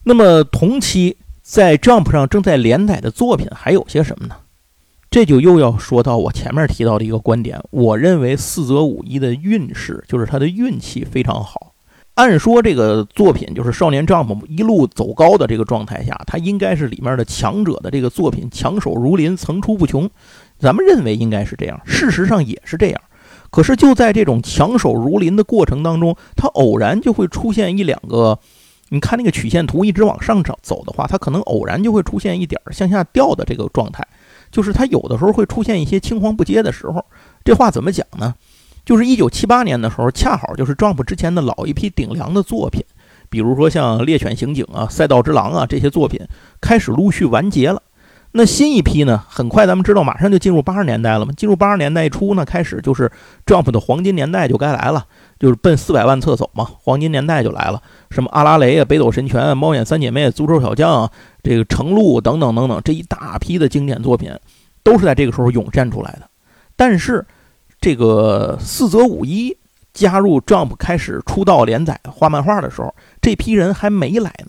[0.05, 4.37] 那么同期在 Jump 上正在连载的作品还有些什么呢？
[5.11, 11.74] 这就又要说到我前面提到的一个观点，我认为四则五一的运势就是他的运气非常好。
[12.14, 20.09] 按说这个作品就是少年 Jump 一路走高的这个状态下，它应该是里面的强者的这个作品，强手如林，层出不穷。
[20.61, 23.01] 咱们认为应该是这样，事实上也是这样。
[23.51, 28.38] 可是就在这种强手如林的过程当中，它偶然就会出现一两个。
[28.92, 34.05] 你看那个曲线图一直往上走走的话，它可能偶然就会出现一点向下掉的这个状态，
[34.51, 37.05] 就是它有的时候会出现一些青黄不接的时候。
[37.44, 38.35] 这话怎么讲呢？
[38.85, 42.85] 就是一九七八年的时候，恰好就是 Jump 之前的老一批顶梁的作品，
[43.29, 46.20] 比如说像《猎犬刑警》啊、《赛道之狼》啊这些作品
[46.61, 47.81] 开始陆续完结了。
[48.33, 49.25] 那新一批呢？
[49.29, 51.33] 很快，咱们知道，马上就进入八十年代了嘛。
[51.37, 53.11] 进入八十年代初呢，开始就是
[53.45, 55.05] Jump 的黄金年代就该来了，
[55.40, 56.64] 就是奔四百万册走嘛。
[56.81, 61.11] 黄金年代就来了，什么阿拉蕾啊、北斗神拳、猫眼三姐妹、足球小将、啊
[61.43, 64.33] 这个程璐等等等等，这一大批的经典作品，
[64.85, 66.29] 都是在这个时候涌现出来的。
[66.77, 67.27] 但是，
[67.81, 69.57] 这个四则五一
[69.93, 74.47] 加入 Jump 开始出道连载画漫画的时候，这批人还没来呢。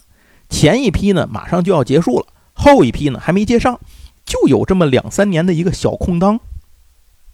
[0.49, 2.25] 前一批呢，马上就要结束了。
[2.61, 3.79] 后一批呢还没接上，
[4.25, 6.39] 就有这么两三年的一个小空当。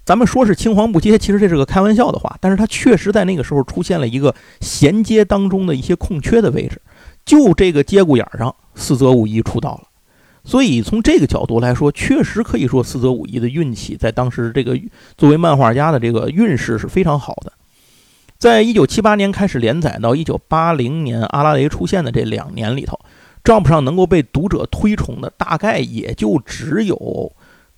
[0.05, 6.81] 咱们说是青黄不接，其实这是个开玩笑的话，但是它确实在那个时候出现了一个衔接当中的一些空缺的位置，
[7.25, 9.83] 就这个节骨眼上，四则五一出道了。
[10.45, 14.79] 所以从这个角度来说，确实可以说四则五一的运气在当时这个
[15.17, 17.51] 作为漫画家的这个运势是非常好的。
[18.37, 22.97] 在一九七八年开始连载到一九八零年阿拉蕾出现的这两年里头。
[23.47, 27.31] Jump 上能够被读者推崇的，大概也就只有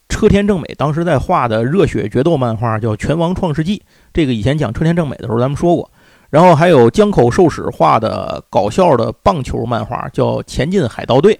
[0.09, 3.77] 车田正美当时在画的热血决斗漫画，叫《拳王创世纪》。
[4.11, 5.91] 这个以前讲车田正美的时候，咱们说过。
[6.31, 11.35] 然后还有江口寿史画的搞笑的棒球漫画，叫《前进海盗队》，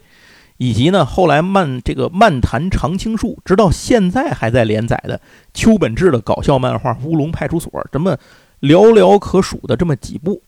[0.57, 5.19] 以及呢后来漫这个漫谈常青树，直到现在还在连载的
[5.55, 8.15] 秋本志的搞笑漫画《乌龙派出所》，这么
[8.61, 10.43] 寥寥可数的这么几部。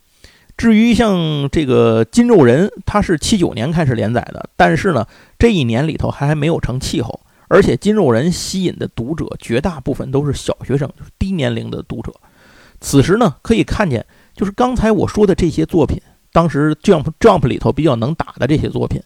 [0.57, 5.05] 至于像这个金肉人，他是七九年开始连载的，但是呢，
[5.39, 12.13] 这一年里头还还没有成气候，而且金肉人吸引的读者绝大部分都是小学生，就是低年龄的读者。
[12.79, 15.99] 此时呢，可以看见，就是刚才我说的这些作品，
[16.31, 19.01] 当时 Jump Jump 里头比较能打的这些作品，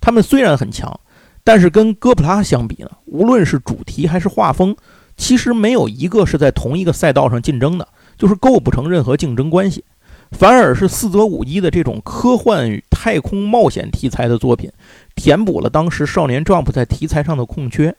[0.00, 0.98] 他们虽然很强，
[1.44, 4.74] 但是跟哥普拉相比呢，无论是主题还是画风，
[5.16, 7.86] 其实没有一个是在同一个赛道上竞争的，
[8.18, 9.84] 就是构不成任何竞争关系。
[10.32, 14.70] 反而是四则五一的这种科幻与太空冒险题材的作品，
[15.14, 17.94] 填补了当时少年 Jump 在题材上的空缺，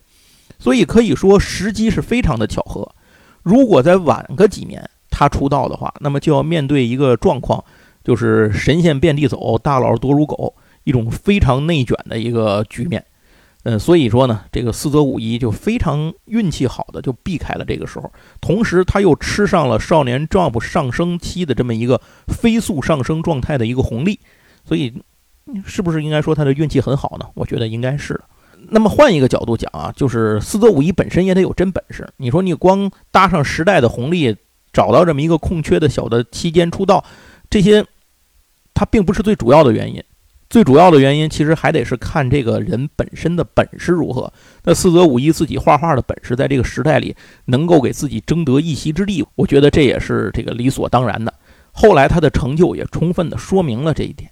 [0.59, 2.87] 所以可以说时机是非常的巧合。
[3.43, 7.63] 如果再晚个几年他出道的话，那么就要面对一个状况，
[8.03, 13.03] 就是神仙遍地走，大佬多如狗，一种非常内卷的一个局面。
[13.69, 24.21] 嗯，所以说呢，这个四则五一就非常运气好的就避开了这个时候，同时他又吃上了少年 Jump 上升期的这么一个飞速上升状态的一个红利，
[24.63, 24.93] 所以
[25.65, 27.25] 是不是应该说他的运气很好呢？
[27.33, 28.17] 我觉得应该是。
[28.69, 32.07] 那么换一个角度讲啊，就是四则五一本身也得有真本事。
[32.15, 34.33] 你说你光搭上时代的红利，
[34.71, 37.03] 找到这么一个空缺的小的期间出道，
[37.49, 37.85] 这些
[38.73, 40.01] 它并不是最主要的原因。
[40.49, 44.31] 最主要的原因，其实还得是看这个人本身的本事如何。
[44.63, 51.33] 那四则五一自己画画的本事，在这个时代里能够给自己争得一席之地，我觉得这也是这个理所当然的。
[51.73, 54.31] 后来他的成就也充分的说明了这一点。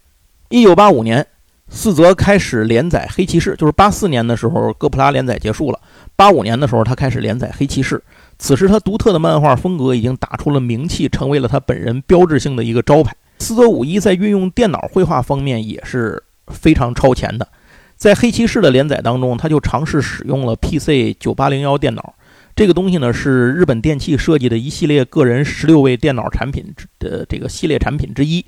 [0.49, 1.27] 一九八五年，
[1.67, 5.79] 四则开始连载《黑骑士》，就是八四年的时候哥普拉连载结束了，
[6.15, 7.97] 八五年的时候他开始连载《黑骑士》。
[8.37, 13.13] 此时他独特的漫画风格已经打出了名气，成为了他本人标志性的一个招牌。
[13.45, 17.47] 四则五一在运用电脑绘画方面也是非常超前的，
[17.95, 22.15] 在黑骑士的连载当中，他就尝试使用了 PC 九八零幺电脑，
[22.55, 28.43] 这个东西呢是日本电器设计的一系列个人十六位电脑产品的这个系列产品之一，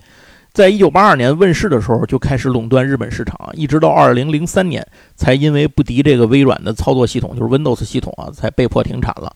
[0.51, 4.83] 在一九八二年问世的时候就开始垄断日本市场，一直到二零零三年
[5.15, 9.31] 才因为不敌这个微软的操作系统，就是 Windows 系统啊，才被迫停产了。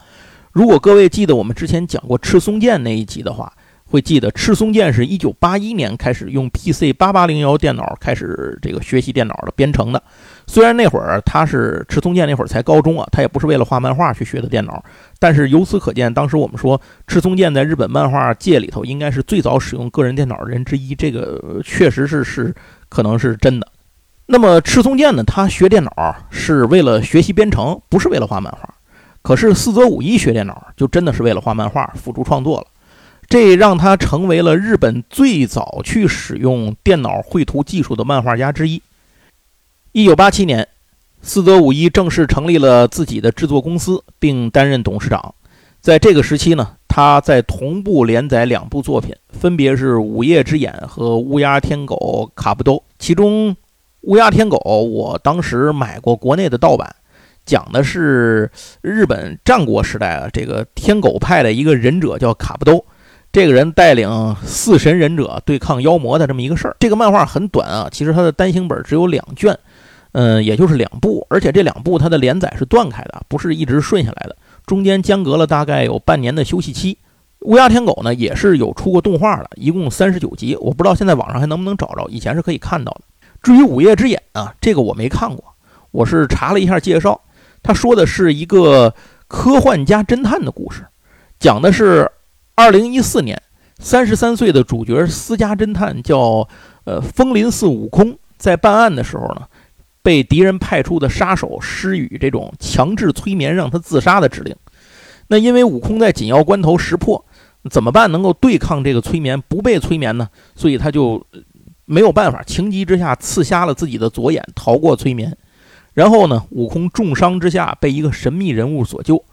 [0.52, 3.54] 如果各位记得我们之前讲过赤松健那一集的话。
[3.91, 10.01] 会记得赤松健是一九八一年开始用 PC 八八零幺电脑开始这个学习电脑的编程的。
[10.47, 14.82] 虽然那会儿他是赤松健那会儿才高中啊，他也不是为了画漫画去学的电脑。
[15.19, 22.56] 但是由此可见，当时我们说赤松健在日本漫画界里头应该是最早使用个人电脑的人之一，这个确实是是
[22.88, 23.67] 可能是真的。
[24.25, 28.73] 那么赤松健呢，他学电脑是为了学习编程，不是为了画漫画。
[29.21, 32.67] 可是四则五一学电脑就真的是为了画漫画，辅助创作了。
[33.32, 38.82] 这让他成为了日本最早去使用电脑绘图技术的漫画家之一。
[39.94, 40.67] 一九八七年，
[41.22, 45.34] 四泽五一正式成立了自己的制作公司，并担任董事长。
[45.80, 52.74] 在这个时期呢，他在同步连载两部作品，分别是《午夜之眼》和《乌鸦天狗卡布兜》。
[53.00, 53.52] 其中，
[54.02, 56.94] 《乌鸦天狗》我当时买过国内的盗版，
[57.46, 62.86] 讲的是日本战国时代啊，这个天狗派的一个忍者叫卡布兜。
[63.32, 66.76] 这个人带领四神忍者对抗妖魔的这么一个事儿。
[66.80, 69.58] 这个漫画很短啊，其实它的单行本只有两卷，
[70.12, 76.98] 嗯，也就是两部，而且这两部它的连载是断开的，不是一直顺下来的，中间间隔了大概有半年的休息期。
[77.44, 83.02] 乌鸦天狗呢也是有出过动画的，一共三十九集，我不知道现在网上还能不能找着，以前是可以看到的。
[83.41, 85.41] 至于午夜之眼啊，这个我没看过，
[85.91, 87.22] 我是查了一下介绍，
[87.63, 88.94] 他说的是一个
[89.30, 90.86] 科幻加侦探的故事，
[91.39, 92.12] 讲的是。
[92.56, 93.42] 二零一四年，
[93.80, 96.48] 三十三岁的主角私家侦探叫
[96.84, 99.48] 呃风林寺悟空，在办案的时候呢，
[100.04, 104.56] 被敌人派出的杀手施予这种强制催眠让他自杀的指令。
[105.28, 107.24] 那因为悟空在紧要关头识破，
[107.70, 110.28] 怎么办能够对抗这个催眠不被催眠呢？
[110.56, 111.26] 所以他就
[111.86, 115.36] 没有办法，情急之下刺瞎了自己的左眼，逃过催眠。
[115.94, 119.24] 然后呢，悟空重伤之下被一个神秘人物所救。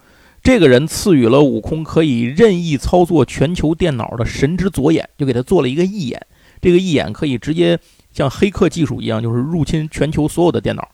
[0.42, 6.20] 这个人赐予了悟空可以任意操作全球电脑的神之左眼，就给他做了一个义眼。
[6.61, 7.79] 这个义眼可以直接
[8.12, 10.89] 像黑客技术一样，就是入侵全球所有的电脑。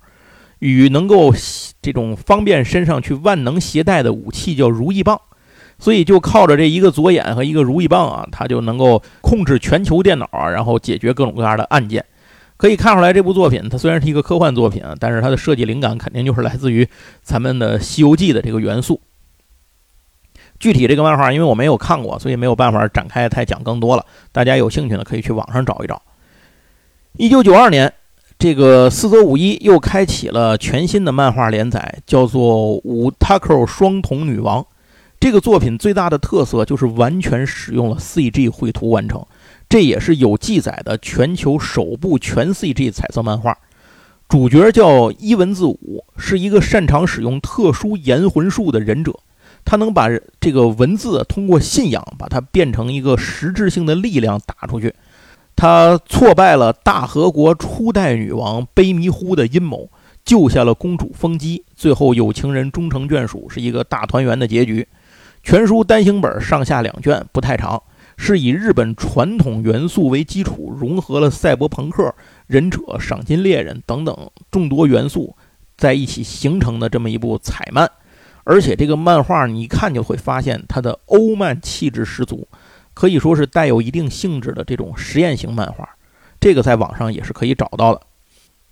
[0.61, 1.33] 与能够
[1.83, 5.21] 这种方便身上去万能携带的武器叫如意棒，
[5.79, 12.05] 所以就靠着这一个左眼和一个如意棒啊，他就能够控制全球电脑啊，然后解决各种各样的案件。
[12.57, 16.89] 可以看出来，这部作品它虽然是一个科幻作品啊，但是它的设计灵感肯定就是来自于
[17.21, 19.01] 咱们的《西游记》的这个元素。
[20.59, 24.07] 具体这个漫画，因为我没有看过，所以没有办法展开太讲更多了。
[24.33, 26.01] 大家有兴趣呢，可以去网上找一找。
[27.17, 27.93] 一九九二年，
[28.39, 32.43] 这个四则五一又开启了全新的漫画连载，叫做
[32.83, 34.63] 《五 Taco 双瞳女王》。
[35.21, 39.25] 这个作品最大的特色就是完全使用了 CG 绘图完成。
[39.69, 43.57] 这也是有记载的全球首部全 CG 彩色漫画。
[44.29, 49.15] 主角叫伊文字武，是一个擅长使用特殊延魂术的忍者。
[49.65, 50.09] 他能把
[50.39, 54.95] 这个文字通过信仰把它变成一个实质性的力量打出去。
[55.57, 59.89] 他挫败了大和国初代女王卑弥呼的阴谋，
[60.25, 64.87] 救下了公主风姬，最后有情人终成眷属，是一个大团圆的结局。
[65.43, 67.83] 全书单行本上下两卷，不太长，
[68.17, 72.15] 是以日本传统元素为基础，融合了赛博朋克、
[72.47, 75.37] 忍者、赏金猎人等等众多元素
[75.77, 77.91] 在一起形成的这么一部彩漫。
[78.45, 82.47] 而且这个漫画你一看就会发现它的欧漫气质十足，
[82.93, 85.89] 可以说是带有一定性质的这种实验型漫画。
[86.39, 88.01] 这个在网上也是可以找到的。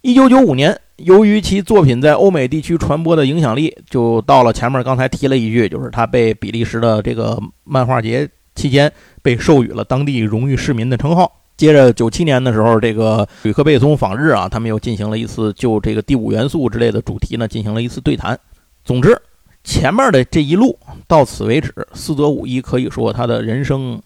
[0.02, 8.92] 一九九五年，由于其作品在欧美地区传播的影响力，就到了前面刚才提了一句，就是他被比利时的这个漫画节期间
[9.22, 11.40] 被授予了当地荣誉市民的称号。
[11.56, 18.38] 接着九七年的时候，这个吕克贝松访日啊，他们又进行了一次就这个第五元素之类的主题呢，进行了一次对谈。
[18.84, 19.16] 总之。
[19.64, 24.02] 前面的这一路到此为止，四则五一可以说他的人生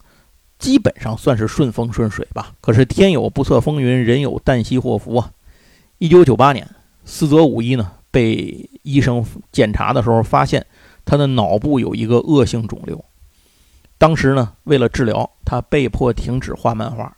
[0.58, 2.52] 基本上算是顺风顺水吧。
[2.60, 5.30] 可是天有不测风云，人有旦夕祸福啊！
[5.98, 6.68] 一九九八年，
[7.04, 10.66] 四则五一呢被医生检查的时候发现
[11.04, 13.02] 他的脑部有一个恶性肿瘤。
[13.98, 17.16] 当时呢，为了治疗，他被迫停止画漫画。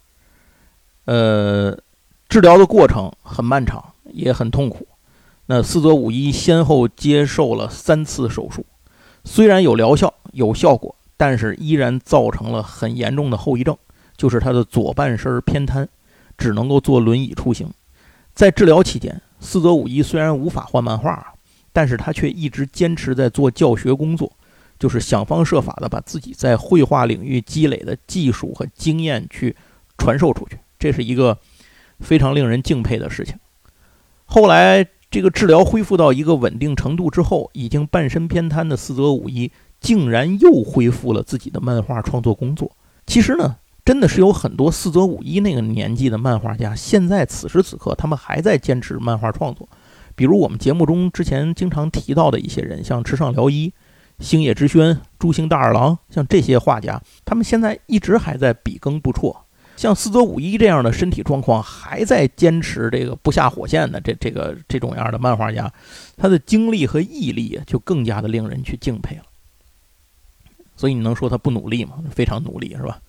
[1.06, 1.76] 呃，
[2.28, 4.86] 治疗的过程很漫长，也很痛苦。
[5.50, 8.66] 那四则五一先后接受了三次手术，
[9.24, 13.74] 虽然有疗效、有效果，但是依然造成了很严重的后遗症，
[14.14, 15.88] 就是他的左半身偏瘫，
[16.36, 17.66] 只能够坐轮椅出行。
[18.34, 21.32] 在治疗期间，四则五一虽然无法画漫画，
[21.72, 24.30] 但是他却一直坚持在做教学工作，
[24.78, 29.56] 就是想方设法的把自己在绘画领域积累的技术和经验去
[29.96, 31.38] 传授出去，这是一个
[32.00, 33.34] 非常令人敬佩的事情。
[34.26, 34.86] 后来。
[35.10, 39.50] 这个治疗恢复到一个稳定程度之后，已经半身偏瘫的四则五一
[39.80, 42.70] 竟然又恢复了自己的漫画创作工作。
[43.06, 43.56] 其实呢，
[43.86, 49.66] 真的是有很多四则五一那个年纪的漫画家，现在此时此刻他们还在坚持漫画创作。
[50.14, 53.72] 比如我们节目中之前经常提到的一些人，像池上辽一、
[54.18, 59.34] 星野之轩、朱星大二郎，像这些画家，他们现在一直还在笔耕不辍。
[59.78, 65.72] 像四则五一这样的身体状况还在坚持这个不下火线的这这个这种样的漫画家，
[66.16, 69.22] 他的精力和毅力就更加的令人去敬佩了。
[70.74, 72.02] 所以你能说他不努力吗？
[72.10, 73.00] 非常努力，是吧？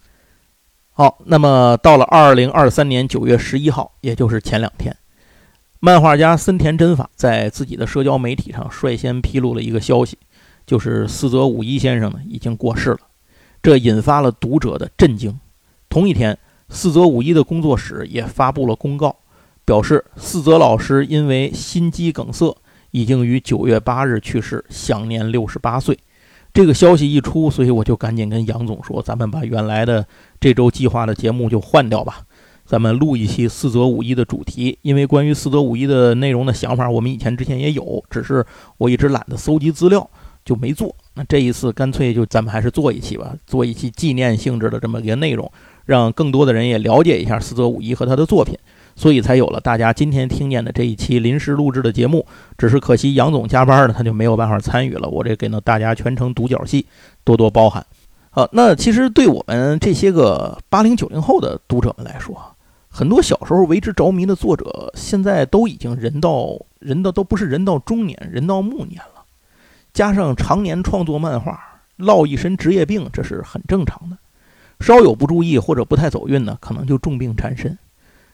[0.92, 4.96] 好，那么到了二零二三年九月十一号，也就是前两天，
[5.80, 10.20] 漫画家森田真法在自己的社交媒体上率先披露了一个消息，
[10.68, 13.00] 就是四则五一先生呢已经过世了，
[13.64, 15.40] 这引发了读者的震惊。
[15.90, 16.38] 同一天。
[16.70, 19.16] 四泽五一的工作室也发布了公告，
[19.66, 22.56] 表示四泽老师因为心肌梗塞
[22.92, 25.98] 已经于九月八日去世，享年六十八岁。
[26.52, 30.06] 这个消息一出，所以我就赶紧跟杨总说：“咱们把原来的
[30.40, 32.22] 这周计划的节目就换掉吧，
[32.66, 34.78] 咱们录一期四泽五一的主题。
[34.82, 38.44] 因为关于四泽五一的内容的想法，我们以前之前也有，只是
[38.78, 40.10] 我一直懒得搜集资料，
[40.44, 40.96] 就没做。
[41.14, 45.50] 那这一次干脆就咱们还是做一期吧，做一期纪念性质的这么一个内容。”
[45.90, 48.56] 让更多的人也了解一下四泽五一和他的作品，
[48.96, 52.28] 所以才有了大家今天听见的这一期临时录制的节目。
[52.60, 55.10] 只是可惜杨总加班呢，他就没有办法参与了。
[55.10, 56.86] 我这给呢大家全程独角戏，
[57.24, 57.84] 多多包涵。
[58.30, 62.40] 好，那其实对我们这些个八零九零后的读者们来说，
[62.88, 69.24] 很多小时候为之着迷的作者，现在都已经人到人到都不是人到中年，人到暮年了。
[69.92, 71.60] 加上常年创作漫画，
[71.96, 74.16] 落一身职业病，这是很正常的。
[74.80, 77.78] 稍有不注意或者不太走运呢，可能就重病缠身。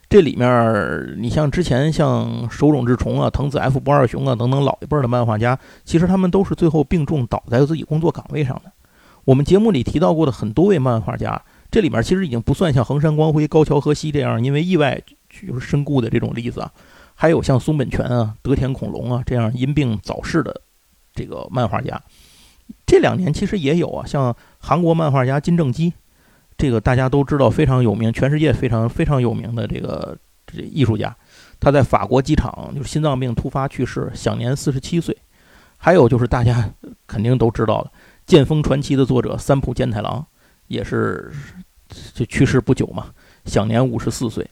[0.08, 8.72] 这里面，你像之前像手冢治虫啊、藤子 F 不二雄啊等等老一辈的漫画家，其实他们都是最后病重倒在自己工作岗位上的。
[9.24, 11.42] 我们节目里提到过的很多位漫画家，
[11.72, 16.72] 这里面其实已经不算像横山光辉、高桥和希这样因为意外就是身故的这种例子啊，
[17.16, 20.62] 还有像松本泉啊、德田恐龙啊这样因病早逝的
[21.16, 22.00] 这个漫画家。
[22.86, 25.94] 这两年其实也有啊，像韩国漫画家金正基。
[26.58, 31.16] 这个大家都知道，非常有名，全世界非常非常有名的这个这艺术家，
[31.60, 35.16] 他在法国机场就是心脏病突发去世，享年四十七岁。
[35.78, 36.72] 还有就是大家
[37.06, 37.90] 肯定都知道的
[38.26, 40.26] 《剑锋传奇》的作者三浦健太郎，
[40.68, 41.32] 也是
[42.14, 43.08] 就去世不久嘛，
[43.44, 44.50] 享年五十四岁。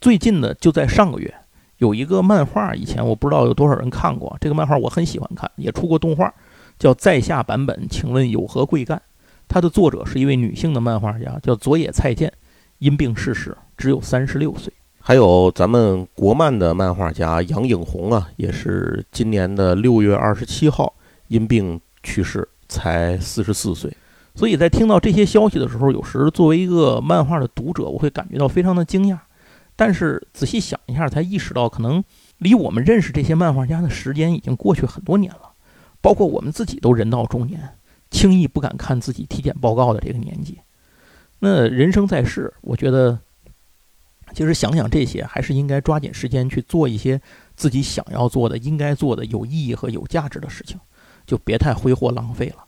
[0.00, 1.34] 最近的就在上个月，
[1.78, 6.32] 有一个漫画，以前我不知道有多少人看过这个漫画，我很喜欢看，也出过动画，
[6.78, 9.00] 叫《在下版本》，请问有何贵干？
[9.52, 12.32] 它的作者是一位女性的漫画家，叫佐野菜见，
[12.78, 14.72] 因病逝世，只有三十六岁。
[15.00, 20.94] 还有咱们国漫的漫画家杨颖红啊，也是今年的六月二十七号
[21.26, 23.92] 因病去世，才四十四岁。
[24.36, 29.18] 所以在听到这些消息的时候，有时作为一个漫画的读者，我会感觉到非常的惊讶。
[29.74, 32.04] 但是仔细想一下，才意识到可能
[32.38, 35.50] 离我们认识这些漫画家的时间已经过去很多年了，
[36.00, 37.60] 包括我们自己都人到中年，
[38.10, 40.58] 轻易不敢看自己体检报告的这个年纪。
[41.38, 43.18] 那人生在世，我觉得。
[44.32, 47.20] 其实想想这些，还是应该抓紧时间去做一些
[47.56, 50.78] 自己想要做的、应该做的、有意义和有价值的事情，
[51.26, 52.64] 就别太挥霍浪费了。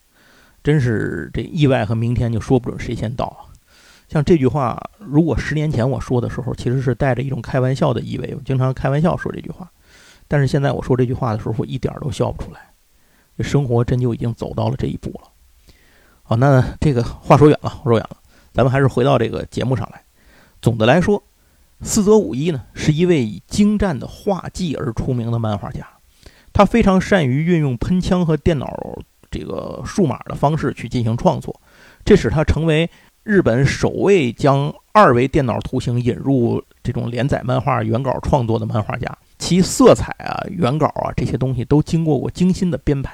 [0.64, 3.46] 真是这意外和明天就说不准谁先到啊！
[4.08, 9.70] 像这句话，如果十年前我说的时候，其实是带着一种开玩笑的意味，我经常开玩笑说这句话。
[10.26, 12.72] 但是现在我说这句话的时候，我一点都笑不出来。
[13.38, 15.30] 这生活真就已经走到了这一步了。
[16.32, 18.16] 好，那这个话说远了，说远了，
[18.54, 20.02] 咱们还是回到这个节目上来。
[20.62, 21.22] 总的来说。
[21.82, 25.84] 四则五一呢，是一位以精湛的画技而出名的漫画家，
[26.52, 28.66] 他非常善于运用喷枪和电脑
[29.30, 31.60] 这个数码的方式去进行创作，
[32.04, 32.88] 这使他成为
[33.24, 39.18] 日本首位将二维电脑图形引入这种连载漫画原稿创作的漫画家。
[39.38, 43.12] 其色彩啊、原稿啊这些东西都经过过精心的编排，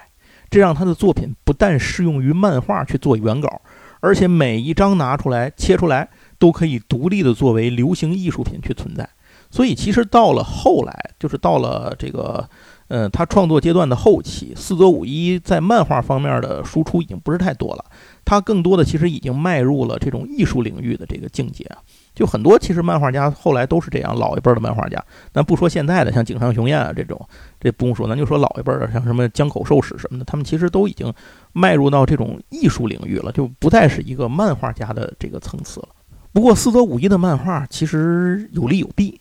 [0.50, 3.60] 这让他的作品不但适用于漫画去做原稿，
[4.00, 6.08] 而且每一张拿出来切出来。
[6.40, 9.10] 都可以独立的作为流行艺术品去存在，
[9.50, 12.48] 所以其实到了后来，就是到了这个，
[12.86, 17.84] 呃，他创作阶段的后期，四则五一在漫画方面的输出已经不是太多了，
[18.24, 21.78] 他更多的其实已经迈入了这种艺术领域的这个境界啊。
[22.18, 25.00] 就很多其实漫画家后来都是这样，老一辈的漫画家，
[25.32, 27.16] 咱不说现在的像井上雄彦啊这种，
[27.60, 31.14] 这不用说，咱就说老一辈的，像什么江口寿史什么的，他们其实都已经
[31.52, 35.90] 迈入到这种艺术领域了，就不再是一个漫画家的这个层次了。
[36.32, 39.20] 不过，四则五一的漫画其实有利有弊，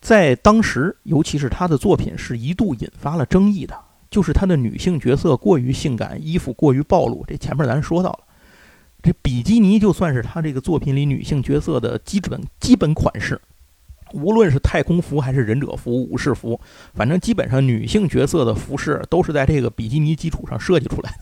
[0.00, 3.78] 在当时，尤其是他的作品是一度引发了争议的，
[4.10, 7.22] 就是他的女性角色过于性感，衣服过于暴露。
[7.28, 8.20] 这前面咱说到了，
[9.04, 13.38] 这比基尼就算是他这个作品里女性角色的基本基本款式，
[14.14, 16.58] 无论是太空服还是忍者服、武士服，
[16.94, 21.18] 反正基本上女性角色的服饰都是在这个比基尼基础上设计出来的，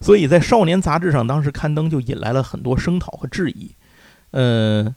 [0.00, 3.74] 所以在少年杂志上当时刊登就引来了很多声讨和质疑。
[4.30, 4.94] 嗯，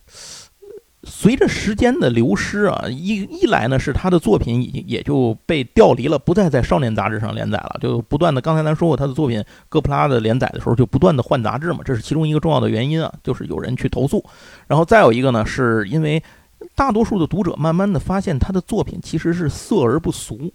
[1.03, 8.39] 随着时间的流失啊，一一来呢是他的作品已经也就被调离了，不再在少年杂志上连载了，就不断的。
[8.39, 14.23] 刚才咱说过，他的作品哥普拉的连载的时候就不断的换杂志嘛，这是其中一个重要的原因啊，就是有人去投诉。
[14.67, 16.21] 然后再有一个呢，是因为
[16.75, 20.53] 大多数的读者慢慢的发现他的作品其实是色而不俗，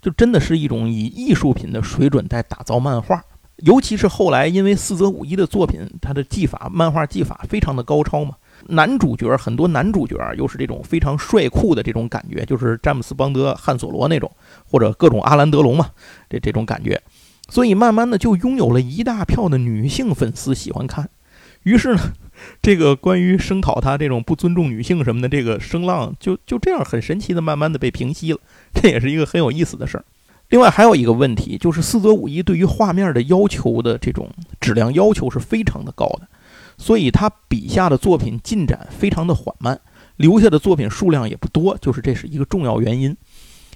[0.00, 3.20] 就真的是一种以艺术品的水准在打造漫画。
[3.56, 8.36] 尤其是后来，因为四则五一的作品，他的技法、漫画技法非常的高超嘛。
[8.68, 14.30] 男主角很多，男主角又是这种非常帅酷的这种感觉，就是詹姆斯邦德、汉索罗那种，
[14.64, 15.90] 或者各种阿兰德龙嘛，
[16.28, 17.00] 这这种感觉。
[17.48, 21.10] 所以慢慢的就拥有了一大票的女性粉丝喜欢看。
[21.64, 22.00] 于是呢，
[22.62, 28.38] 这个关于声讨他这种不尊重女性什么的这个声浪，就就这样很神奇的慢慢的被平息了。
[28.74, 30.04] 这也是一个很有意思的事儿。
[30.50, 34.28] 另外还有一个问题，就是四则五一对于画面的要求的这种
[34.60, 36.28] 质量要求是非常的高的，
[36.76, 39.80] 所以他笔下的作品进展非常的缓慢，
[40.16, 43.16] 留下的作品数量也不多，就是这是一个重要原因。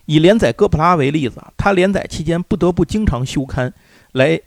[0.07, 3.71] 以连载哥普拉为例子，他连载期间不得不经常休刊，
[4.13, 4.41] 来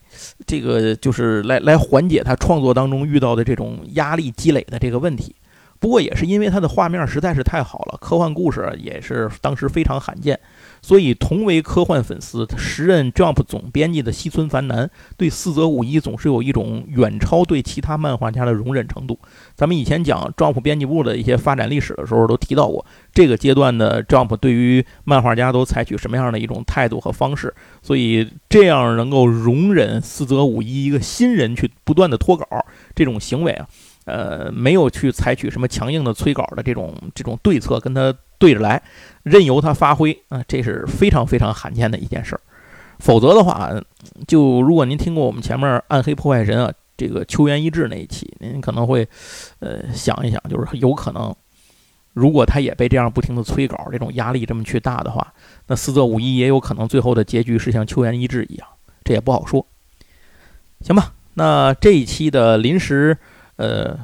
[0.47, 5.35] 这个就是来来缓解他创作当中遇到的这种压力积累的这个问题。
[5.79, 10.39] 不过也是因为他的画面实在是太好了，科幻故事也是当时非常罕见。
[10.83, 19.19] 所以，同为科幻粉丝，时任 Jump 总编辑的西村繁男对四则五一总是有一种远超对其他漫画家的容忍程度。
[19.53, 27.53] 咱们以前讲 Jump 编辑部的一些发展历史的时候，都提到过这个阶段的 Jump 对于漫画家都采取什么样的一种态度和方式。
[27.83, 32.47] 所以，这样能够容忍四则五一一个新人去不断的脱稿
[32.95, 33.67] 这种行为啊，
[34.05, 38.11] 呃，没有去采取什么强硬的催稿的这种这种对策，跟他。
[38.41, 38.81] 对着来，
[39.21, 42.41] 任由他发挥啊，这是非常非常罕见的一件事儿。
[42.97, 43.69] 否则的话，
[44.27, 49.07] 就如果您听过我们前面《暗黑破坏神》啊，这个秋元一志那一期，您可能会
[49.59, 51.33] 呃想一想，就是有可能，
[52.13, 55.33] 如果他也被这样不停的催稿，这种压力这么去大的话，
[55.67, 58.67] 那四则五一也有可能最后的结局是像秋元一志一样，
[59.03, 59.65] 这也不好说。
[60.81, 63.15] 行吧，那这一期的临时
[63.57, 63.97] 呃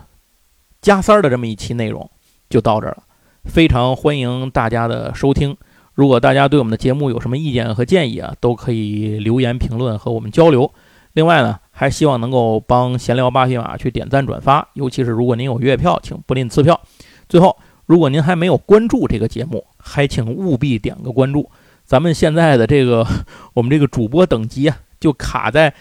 [0.80, 2.08] 加塞儿的这么一期内容
[2.50, 3.04] 就到这儿了。
[3.48, 5.58] 非常欢迎大家的收听。
[5.96, 10.72] 如果大家对我们的节目有什么意见和建议啊，都可以留言评论和我们交流。
[11.14, 16.80] 另外呢，还希望能够帮闲聊八匹马去点赞转发，尤其是如果您有月票，请不吝赐票。
[17.28, 21.50] 最后，如果您还没有关注这个节目，还请务必点个关注。
[21.84, 23.08] 咱们现在的这个
[23.56, 25.74] 我们这个主播等级啊，就卡在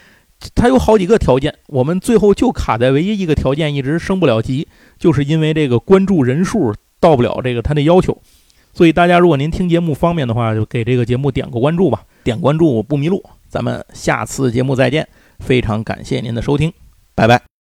[0.55, 4.67] 它有好几个条件，我们最后就卡在唯一一个条件，一直升不了级，
[4.99, 8.16] 就是因为这个关注人数到不了这个他的要求。
[8.72, 13.24] 所以大家如果您听节目方便的话，就给这个节目点个关注吧，点关注不迷路。
[13.49, 16.72] 咱们下次节目再见，非常感谢您的收听，
[17.14, 17.55] 拜拜。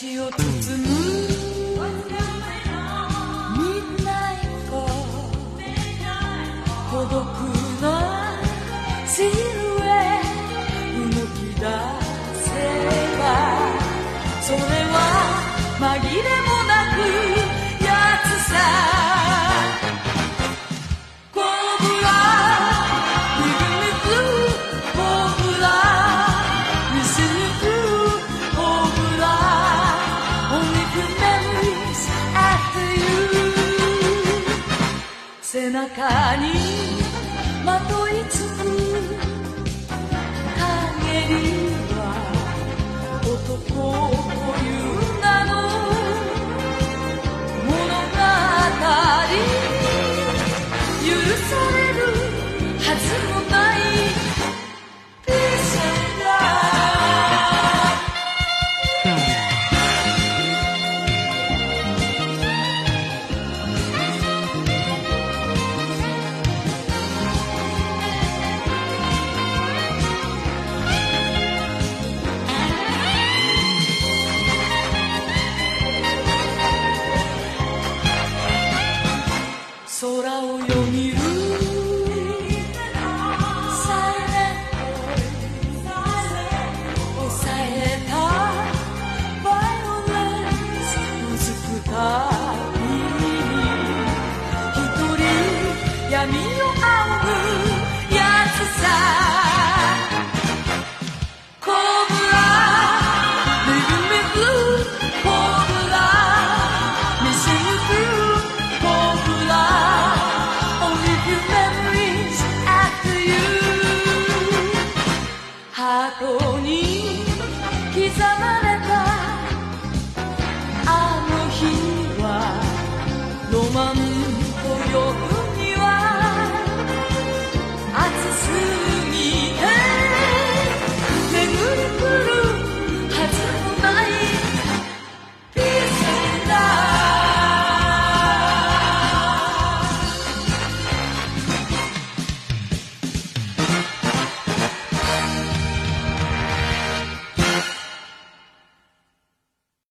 [0.00, 0.87] 街を包む